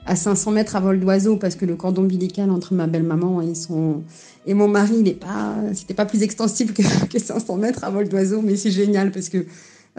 à 0.06 0.16
500 0.16 0.52
mètres 0.52 0.76
à 0.76 0.80
vol 0.80 1.00
d'oiseau 1.00 1.38
parce 1.38 1.56
que 1.56 1.66
le 1.66 1.76
cordon 1.76 2.04
ombilical 2.04 2.50
entre 2.50 2.74
ma 2.74 2.88
belle-maman 2.88 3.42
et 3.42 3.56
son 3.56 4.04
et 4.46 4.54
mon 4.54 4.68
mari, 4.68 4.96
il 5.00 5.08
est 5.08 5.14
pas, 5.14 5.56
c'était 5.74 5.94
pas 5.94 6.06
plus 6.06 6.24
extensible 6.24 6.74
que, 6.74 6.82
que 7.12 7.20
500 7.20 7.58
mètres 7.58 7.84
à 7.84 7.90
vol 7.90 8.10
d'oiseau, 8.10 8.42
mais 8.42 8.56
c'est 8.56 8.72
génial 8.72 9.12
parce 9.12 9.30
que 9.30 9.46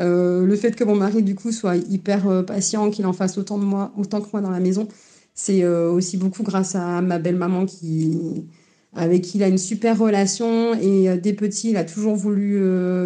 euh, 0.00 0.44
le 0.44 0.56
fait 0.56 0.74
que 0.74 0.84
mon 0.84 0.96
mari, 0.96 1.22
du 1.22 1.34
coup, 1.34 1.52
soit 1.52 1.76
hyper 1.76 2.28
euh, 2.28 2.42
patient, 2.42 2.90
qu'il 2.90 3.06
en 3.06 3.12
fasse 3.12 3.38
autant, 3.38 3.58
de 3.58 3.64
moi, 3.64 3.92
autant 3.96 4.20
que 4.20 4.26
moi 4.32 4.42
dans 4.42 4.50
la 4.50 4.60
maison, 4.60 4.88
c'est 5.34 5.62
euh, 5.62 5.90
aussi 5.90 6.16
beaucoup 6.16 6.42
grâce 6.42 6.74
à 6.74 7.00
ma 7.00 7.18
belle-maman 7.18 7.66
qui, 7.66 8.44
avec 8.94 9.22
qui 9.22 9.38
il 9.38 9.42
a 9.42 9.48
une 9.48 9.58
super 9.58 9.98
relation. 9.98 10.74
Et 10.74 11.16
des 11.18 11.32
petits, 11.32 11.70
il 11.70 11.76
a 11.76 11.84
toujours 11.84 12.14
voulu, 12.14 12.60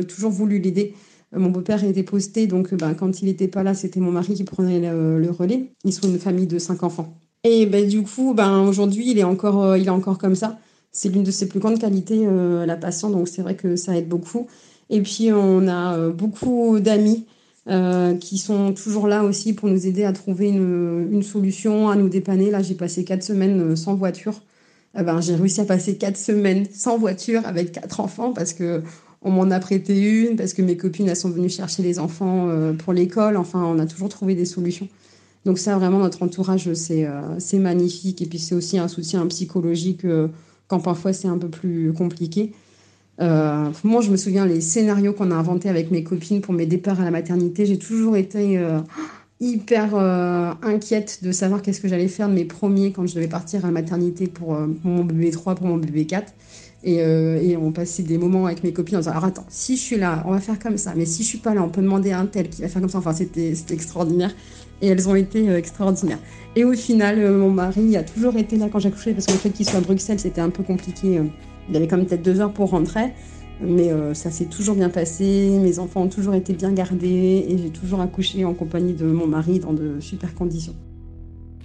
toujours 0.07 0.31
voulu 0.31 0.59
l'aider. 0.59 0.95
Mon 1.37 1.51
beau-père 1.51 1.85
était 1.85 2.03
posté, 2.03 2.47
donc 2.47 2.75
ben, 2.75 2.95
quand 2.95 3.21
il 3.21 3.27
n'était 3.27 3.49
pas 3.49 3.63
là, 3.63 3.75
c'était 3.75 4.01
mon 4.01 4.11
mari 4.11 4.35
qui 4.35 4.45
prenait 4.45 4.81
le, 4.81 5.31
relais. 5.31 5.71
Ils 5.85 5.93
sont 5.93 6.09
une 6.09 6.19
famille 6.19 6.47
de 6.47 6.59
cinq 6.59 6.83
enfants. 6.83 7.15
Et 7.45 7.67
ben, 7.67 7.87
du 7.87 8.03
coup, 8.03 8.35
ben, 8.35 8.61
aujourd'hui, 8.63 9.11
il, 9.11 9.19
est 9.19 9.25
encore, 9.25 9.77
il 9.77 9.87
est 9.87 9.91
encore 9.91 10.19
comme 10.19 10.35
ça. 10.35 10.59
C'est 10.91 11.11
l'une 11.11 11.23
de 11.23 11.31
ses 11.31 11.49
plus 11.49 11.61
grandes 11.61 11.79
qualités, 11.79 12.27
la 12.67 12.77
patience, 12.77 13.13
donc 13.13 13.29
c'est 13.29 13.43
vrai 13.43 13.57
que 13.57 13.77
ça 13.77 13.97
aide 13.97 14.09
beaucoup. 14.09 14.47
Et 14.91 15.03
puis, 15.03 15.31
on 15.33 15.69
a 15.69 15.97
euh, 15.97 16.11
beaucoup 16.11 16.81
d'amis 16.81 17.27
euh, 17.69 18.15
qui 18.17 18.39
sont 18.39 18.73
toujours 18.73 19.07
là 19.07 19.25
aussi 19.25 19.53
pour 19.53 19.69
nous 19.69 19.87
aider 19.87 20.05
à 20.05 20.13
trouver 20.13 20.49
une, 20.49 21.23
solution, 21.23 21.89
à 21.89 21.97
nous 21.97 22.09
dépanner. 22.09 22.51
Là, 22.51 22.63
j'ai 22.63 22.75
passé 22.75 23.05
quatre 23.05 23.23
semaines 23.23 23.61
euh, 23.61 23.77
sans 23.77 23.95
voiture. 23.95 24.41
Eh 24.99 25.03
ben, 25.03 25.21
j'ai 25.21 25.35
réussi 25.35 25.61
à 25.61 25.65
passer 25.65 25.97
quatre 25.97 26.17
semaines 26.17 26.67
sans 26.73 26.99
voiture 26.99 27.43
avec 27.45 27.73
quatre 27.73 28.01
enfants 28.01 28.33
parce 28.33 28.53
que 28.53 28.83
on 29.23 29.31
m'en 29.31 29.51
a 29.51 29.59
prêté 29.59 29.99
une, 29.99 30.37
parce 30.37 30.55
que 30.55 30.63
mes 30.63 30.77
copines 30.77 31.13
sont 31.15 31.31
venues 31.31 31.49
chercher 31.49 31.83
les 31.83 31.99
enfants 31.99 32.49
pour 32.79 32.93
l'école. 32.93 33.37
Enfin, 33.37 33.65
on 33.65 33.79
a 33.81 33.87
toujours 33.87 34.09
trouvé 34.09 34.37
des 34.37 34.45
solutions. 34.45 34.87
Donc 35.45 35.59
ça, 35.59 35.77
vraiment, 35.77 35.99
notre 35.99 36.23
entourage, 36.23 36.73
c'est 36.73 37.59
magnifique. 37.59 38.23
Et 38.23 38.27
puis, 38.27 38.39
c'est 38.39 38.55
aussi 38.55 38.79
un 38.79 38.87
soutien 38.87 39.27
psychologique 39.27 40.07
quand 40.69 40.79
parfois 40.79 41.13
c'est 41.13 41.27
un 41.27 41.37
peu 41.37 41.49
plus 41.49 41.93
compliqué. 41.93 42.53
Euh, 43.21 43.71
moi, 43.83 44.01
je 44.01 44.11
me 44.11 44.17
souviens 44.17 44.47
les 44.47 44.61
scénarios 44.61 45.13
qu'on 45.13 45.31
a 45.31 45.35
inventés 45.35 45.69
avec 45.69 45.91
mes 45.91 46.05
copines 46.05 46.41
pour 46.41 46.55
mes 46.55 46.67
départs 46.67 47.01
à 47.01 47.05
la 47.05 47.11
maternité. 47.11 47.67
J'ai 47.67 47.79
toujours 47.79 48.17
été 48.17 48.59
euh, 48.59 48.81
hyper 49.41 49.95
euh, 49.95 50.53
inquiète 50.63 51.21
de 51.23 51.33
savoir 51.33 51.63
qu'est-ce 51.63 51.81
que 51.81 51.89
j'allais 51.89 52.09
faire 52.09 52.29
de 52.29 52.35
mes 52.35 52.45
premiers 52.45 52.93
quand 52.93 53.07
je 53.07 53.15
devais 53.15 53.29
partir 53.29 53.65
à 53.65 53.69
la 53.69 53.73
maternité 53.73 54.27
pour, 54.27 54.57
mon 54.85 55.05
bébé 55.05 55.31
3, 55.31 55.55
pour 55.55 55.67
mon 55.67 55.77
bébé 55.77 56.07
4. 56.07 56.33
Et, 56.85 56.99
et, 56.99 57.57
on 57.57 57.73
passait 57.73 58.05
des 58.05 58.19
moments 58.19 58.47
avec 58.47 58.63
mes 58.63 58.73
copines 58.73 58.97
en 58.97 59.01
disant 59.01 59.11
Alors 59.11 59.25
attends, 59.25 59.47
si 59.49 59.77
je 59.77 59.81
suis 59.81 59.97
là, 59.97 60.23
on 60.27 60.31
va 60.31 60.39
faire 60.39 60.61
comme 60.61 60.77
ça. 60.77 60.93
Mais 60.97 61.07
si 61.07 61.25
je 61.25 61.29
suis 61.29 61.39
pas 61.39 61.53
là, 61.53 61.63
on 61.63 61.69
peut 61.71 61.83
demander 61.83 62.13
à 62.13 62.21
un 62.21 62.27
tel 62.27 62.49
qui 62.49 62.63
va 62.63 62.69
faire 62.69 62.81
comme 62.81 62.89
ça. 62.91 62.99
Enfin, 62.99 63.13
c'était 63.13 63.53
extraordinaire. 63.71 64.33
Et 64.81 64.87
elles 64.87 65.09
ont 65.09 65.17
été 65.17 65.51
extraordinaires. 65.51 66.21
Et 66.55 66.63
au 66.63 66.73
final, 66.75 67.33
mon 67.33 67.51
mari 67.51 67.97
a 67.97 68.05
toujours 68.05 68.37
été 68.37 68.57
là 68.57 68.69
quand 68.71 68.79
j'accouchais 68.79 69.13
parce 69.13 69.27
que 69.27 69.33
le 69.33 69.39
fait 69.39 69.51
qu'il 69.51 69.67
soit 69.67 69.79
à 69.79 69.83
Bruxelles, 69.83 70.21
c'était 70.21 70.41
un 70.41 70.51
peu 70.51 70.63
compliqué 70.63 71.21
il 71.69 71.77
avait 71.77 71.87
quand 71.87 71.97
même 71.97 72.07
peut-être 72.07 72.23
deux 72.23 72.41
heures 72.41 72.53
pour 72.53 72.71
rentrer. 72.71 73.13
Mais 73.61 73.91
euh, 73.91 74.15
ça 74.15 74.31
s'est 74.31 74.45
toujours 74.45 74.77
bien 74.77 74.89
passé, 74.89 75.59
mes 75.61 75.79
enfants 75.79 76.03
ont 76.03 76.09
toujours 76.09 76.35
été 76.35 76.53
bien 76.53 76.73
gardés 76.73 77.45
et 77.49 77.59
j'ai 77.59 77.71
toujours 77.71 78.01
accouché 78.01 78.45
en 78.45 78.55
compagnie 78.55 78.93
de 78.93 79.05
mon 79.05 79.27
mari 79.27 79.59
dans 79.59 79.73
de 79.73 80.01
super 80.01 80.35
conditions. 80.35 80.77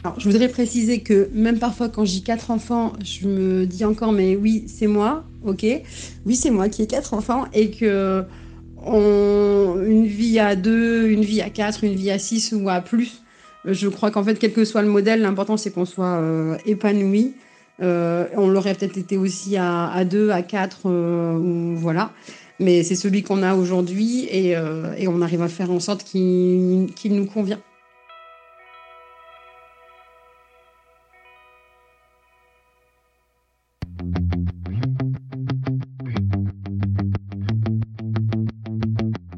Alors, 0.04 0.20
je 0.20 0.28
voudrais 0.28 0.50
préciser 0.50 1.00
que 1.00 1.30
même 1.34 1.60
parfois 1.60 1.90
quand 1.90 2.04
j'ai 2.04 2.22
quatre 2.22 2.52
enfants, 2.52 2.94
je 3.04 3.28
me 3.28 3.66
dis 3.66 3.86
encore 3.86 4.12
mais 4.12 4.36
oui, 4.36 4.66
c'est 4.68 4.88
moi, 4.88 5.24
ok, 5.46 5.66
oui 6.26 6.36
c'est 6.36 6.50
moi 6.50 6.68
qui 6.68 6.82
ai 6.82 6.88
quatre 6.88 7.14
enfants 7.14 7.46
et 7.54 7.70
que 7.72 8.24
une 8.86 10.06
vie 10.06 10.40
à 10.40 10.56
deux, 10.58 11.08
une 11.08 11.24
vie 11.24 11.42
à 11.42 11.50
quatre, 11.50 11.86
une 11.86 11.94
vie 11.94 12.12
à 12.12 12.20
six 12.20 12.54
ou 12.54 12.68
à 12.70 12.82
plus, 12.82 13.22
je 13.66 13.88
crois 13.88 14.12
qu'en 14.12 14.24
fait 14.24 14.36
quel 14.36 14.52
que 14.52 14.66
soit 14.66 14.82
le 14.82 14.90
modèle, 14.90 15.22
l'important 15.22 15.58
c'est 15.58 15.72
qu'on 15.72 15.86
soit 15.86 16.18
euh, 16.18 16.58
épanoui 16.66 17.34
euh, 17.82 18.28
on 18.36 18.48
l'aurait 18.48 18.76
peut-être 18.76 18.98
été 18.98 19.18
aussi 19.18 19.58
à, 19.58 20.04
deux, 20.06 20.30
à 20.30 20.42
quatre, 20.42 20.82
euh, 20.86 21.74
voilà. 21.76 22.12
Mais 22.60 22.84
c'est 22.84 22.96
celui 22.96 23.24
qu'on 23.24 23.42
a 23.42 23.56
aujourd'hui 23.56 24.28
et, 24.30 24.56
euh, 24.56 24.94
on 25.08 25.22
arrive 25.22 25.42
à 25.42 25.48
faire 25.48 25.72
en 25.72 25.80
sorte 25.80 26.04
qu'il 26.04 26.88
nous 27.10 27.26
convient. 27.26 27.60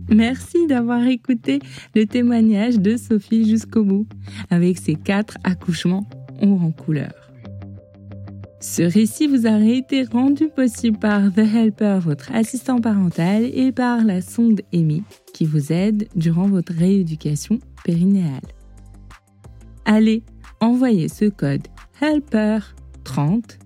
Merci 0.09 0.65
d'avoir 0.67 1.05
écouté 1.07 1.59
le 1.93 2.05
témoignage 2.05 2.79
de 2.79 2.95
Sophie 2.95 3.49
jusqu'au 3.49 3.83
bout, 3.83 4.07
avec 4.49 4.77
ses 4.77 4.95
quatre 4.95 5.37
accouchements 5.43 6.07
en 6.41 6.71
couleur. 6.71 7.24
Ce 8.67 8.81
récit 8.81 9.27
vous 9.27 9.45
a 9.45 9.59
été 9.59 10.05
rendu 10.05 10.49
possible 10.49 10.97
par 10.97 11.31
The 11.31 11.37
Helper, 11.37 11.99
votre 12.01 12.33
assistant 12.33 12.81
parental, 12.81 13.43
et 13.53 13.71
par 13.71 14.03
la 14.03 14.21
sonde 14.21 14.61
EMI, 14.73 15.03
qui 15.35 15.45
vous 15.45 15.71
aide 15.71 16.07
durant 16.15 16.47
votre 16.47 16.73
rééducation 16.73 17.59
périnéale. 17.83 18.41
Allez, 19.85 20.23
envoyez 20.61 21.09
ce 21.09 21.25
code 21.25 21.67
HELPER30, 22.01 23.59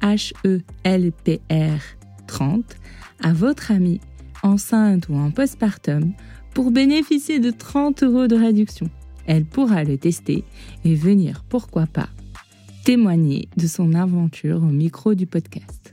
H-E-L-P-R 0.00 1.80
30, 2.26 2.76
à 3.22 3.32
votre 3.34 3.70
amie 3.70 4.00
enceinte 4.42 5.10
ou 5.10 5.16
en 5.16 5.30
postpartum 5.32 6.14
pour 6.54 6.70
bénéficier 6.70 7.40
de 7.40 7.50
30 7.50 8.04
euros 8.04 8.26
de 8.26 8.36
réduction. 8.36 8.88
Elle 9.26 9.44
pourra 9.44 9.84
le 9.84 9.98
tester 9.98 10.44
et 10.86 10.94
venir, 10.94 11.44
pourquoi 11.46 11.84
pas, 11.84 12.08
témoigner 12.86 13.48
de 13.56 13.66
son 13.66 13.94
aventure 13.94 14.62
au 14.62 14.68
micro 14.68 15.16
du 15.16 15.26
podcast. 15.26 15.92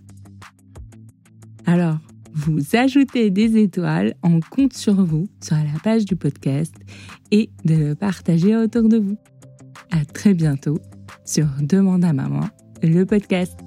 Alors, 1.66 1.98
vous 2.36 2.60
ajoutez 2.74 3.32
des 3.32 3.58
étoiles, 3.58 4.14
on 4.22 4.40
compte 4.42 4.74
sur 4.74 5.04
vous 5.04 5.28
sur 5.44 5.56
la 5.56 5.80
page 5.84 6.06
du 6.06 6.16
podcast 6.16 6.76
et 7.32 7.50
de 7.66 7.74
le 7.74 7.96
partager 7.96 8.56
autour 8.56 8.90
de 8.90 8.98
vous. 8.98 9.18
À 9.90 10.06
très 10.06 10.36
bientôt 10.36 10.78
sur 11.26 11.48
Demande 11.62 12.06
à 12.06 12.14
maman, 12.14 12.48
le 12.84 13.06
podcast. 13.06 13.58